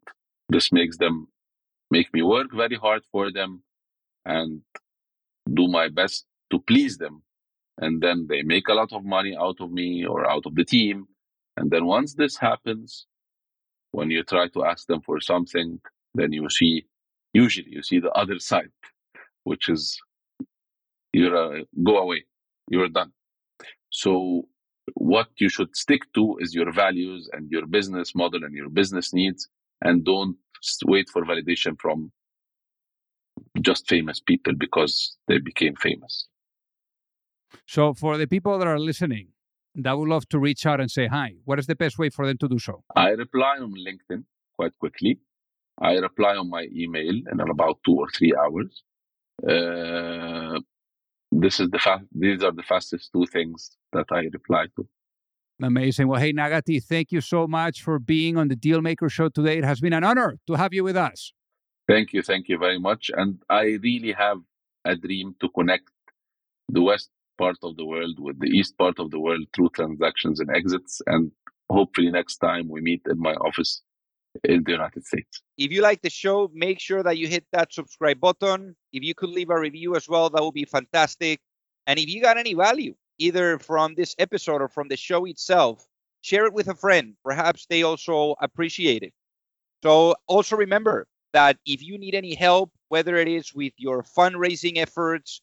this 0.48 0.72
makes 0.72 0.98
them 0.98 1.29
make 1.90 2.12
me 2.12 2.22
work 2.22 2.48
very 2.53 2.77
hard 2.77 3.03
for 3.11 3.33
them 3.33 3.62
and 4.24 4.62
do 5.55 5.68
my 5.68 5.88
best 5.88 6.27
to 6.50 6.58
please 6.61 6.98
them. 6.98 7.22
And 7.78 8.00
then 8.00 8.26
they 8.28 8.42
make 8.42 8.68
a 8.68 8.74
lot 8.74 8.92
of 8.92 9.04
money 9.04 9.37
out 9.38 9.56
of 9.61 9.70
me 9.70 10.04
or 10.04 10.28
out 10.28 10.46
of 10.46 10.54
the 10.54 10.64
team. 10.64 11.06
And 11.56 11.70
then 11.70 11.87
once 11.87 12.14
this 12.14 12.37
happens, 12.37 13.06
when 13.92 14.11
you 14.11 14.22
try 14.22 14.48
to 14.48 14.64
ask 14.64 14.87
them 14.87 15.00
for 15.00 15.20
something, 15.20 15.80
then 16.14 16.32
you 16.32 16.48
see, 16.50 16.87
usually 17.32 17.70
you 17.70 17.82
see 17.82 18.00
the 18.00 18.11
other 18.12 18.38
side, 18.38 18.70
which 19.44 19.68
is 19.68 20.00
you're 21.12 21.37
uh, 21.37 21.62
go 21.84 21.98
away, 21.98 22.24
you're 22.68 22.88
done. 22.88 23.12
So 23.90 24.48
what 24.94 25.28
you 25.38 25.48
should 25.48 25.74
stick 25.76 26.02
to 26.14 26.38
is 26.40 26.54
your 26.54 26.72
values 26.72 27.28
and 27.32 27.50
your 27.50 27.66
business 27.66 28.14
model 28.14 28.44
and 28.44 28.54
your 28.54 28.68
business 28.68 29.12
needs, 29.12 29.48
and 29.82 30.04
don't 30.04 30.37
wait 30.84 31.08
for 31.08 31.22
validation 31.24 31.78
from 31.80 32.12
just 33.61 33.88
famous 33.88 34.20
people 34.20 34.54
because 34.58 35.16
they 35.28 35.38
became 35.38 35.76
famous. 35.76 36.26
So, 37.66 37.94
for 37.94 38.16
the 38.16 38.26
people 38.26 38.58
that 38.58 38.66
are 38.66 38.78
listening, 38.78 39.28
that 39.74 39.96
would 39.96 40.08
love 40.08 40.28
to 40.30 40.38
reach 40.38 40.66
out 40.66 40.80
and 40.80 40.90
say 40.90 41.06
hi, 41.06 41.34
what 41.44 41.58
is 41.58 41.66
the 41.66 41.76
best 41.76 41.98
way 41.98 42.11
for 42.11 42.26
them 42.26 42.38
to 42.38 42.48
do 42.48 42.58
so? 42.58 42.82
I 42.96 43.11
reply 43.11 43.58
on 43.61 43.74
LinkedIn 43.74 44.24
quite 44.56 44.76
quickly. 44.78 45.20
I 45.80 45.94
reply 45.94 46.37
on 46.37 46.50
my 46.50 46.66
email 46.74 47.14
in 47.30 47.40
about 47.40 47.78
two 47.84 47.96
or 47.96 48.08
three 48.11 48.34
hours. 48.34 48.82
Uh, 49.42 50.58
this 51.30 51.61
is 51.61 51.70
the 51.70 51.78
fa- 51.78 52.02
these 52.12 52.42
are 52.42 52.50
the 52.52 52.64
fastest 52.64 53.11
two 53.12 53.26
things 53.26 53.76
that 53.92 54.06
I 54.11 54.22
reply 54.32 54.66
to. 54.76 54.88
Amazing. 55.62 56.08
Well, 56.08 56.20
hey, 56.20 56.32
Nagaty, 56.32 56.82
thank 56.82 57.12
you 57.12 57.20
so 57.20 57.46
much 57.46 57.82
for 57.82 57.98
being 57.98 58.37
on 58.37 58.48
the 58.48 58.56
Dealmaker 58.56 59.11
Show 59.11 59.28
today. 59.28 59.58
It 59.58 59.64
has 59.64 59.80
been 59.80 59.92
an 59.92 60.04
honor 60.04 60.38
to 60.46 60.54
have 60.54 60.72
you 60.72 60.84
with 60.84 60.96
us. 60.96 61.32
Thank 61.88 62.12
you. 62.12 62.22
Thank 62.22 62.48
you 62.48 62.58
very 62.58 62.78
much. 62.78 63.11
And 63.14 63.40
I 63.48 63.78
really 63.82 64.12
have 64.12 64.38
a 64.84 64.94
dream 64.96 65.34
to 65.40 65.48
connect 65.48 65.90
the 66.68 66.82
West 66.82 67.11
part 67.38 67.57
of 67.62 67.77
the 67.77 67.87
world 67.87 68.18
with 68.18 68.38
the 68.40 68.48
East 68.48 68.77
part 68.77 68.98
of 68.98 69.11
the 69.11 69.20
world 69.20 69.46
through 69.55 69.70
transactions 69.70 70.40
and 70.40 70.51
exits. 70.51 71.01
And 71.07 71.31
hopefully, 71.70 72.11
next 72.11 72.38
time 72.38 72.68
we 72.68 72.81
meet 72.81 73.03
in 73.09 73.18
my 73.18 73.35
office 73.35 73.83
in 74.44 74.62
the 74.64 74.72
United 74.72 75.05
States. 75.05 75.42
If 75.57 75.72
you 75.72 75.81
like 75.81 76.03
the 76.03 76.11
show, 76.11 76.51
make 76.53 76.81
sure 76.81 77.03
that 77.03 77.18
you 77.18 77.29
hit 77.29 77.44
that 77.53 77.72
subscribe 77.72 78.20
button. 78.20 78.77
If 78.92 79.03
you 79.03 79.14
could 79.14 79.31
leave 79.31 79.51
a 79.51 79.59
review 79.59 79.96
as 79.96 80.09
well, 80.09 80.29
that 80.31 80.42
would 80.42 80.55
be 80.55 80.64
fantastic. 80.64 81.40
And 81.87 81.98
if 81.98 82.09
you 82.09 82.20
got 82.20 82.37
any 82.37 82.55
value, 82.55 82.94
either 83.18 83.59
from 83.59 83.94
this 83.94 84.14
episode 84.18 84.61
or 84.61 84.68
from 84.68 84.88
the 84.88 84.96
show 84.96 85.24
itself, 85.24 85.87
share 86.20 86.46
it 86.46 86.53
with 86.53 86.68
a 86.68 86.74
friend. 86.74 87.14
Perhaps 87.24 87.66
they 87.70 87.83
also 87.83 88.35
appreciate 88.40 89.03
it. 89.03 89.14
So 89.83 90.14
also 90.27 90.57
remember, 90.57 91.07
that 91.33 91.59
if 91.66 91.83
you 91.83 91.98
need 91.98 92.14
any 92.14 92.35
help, 92.35 92.70
whether 92.88 93.16
it 93.16 93.29
is 93.29 93.55
with 93.55 93.72
your 93.77 94.03
fundraising 94.03 94.79
efforts 94.79 95.42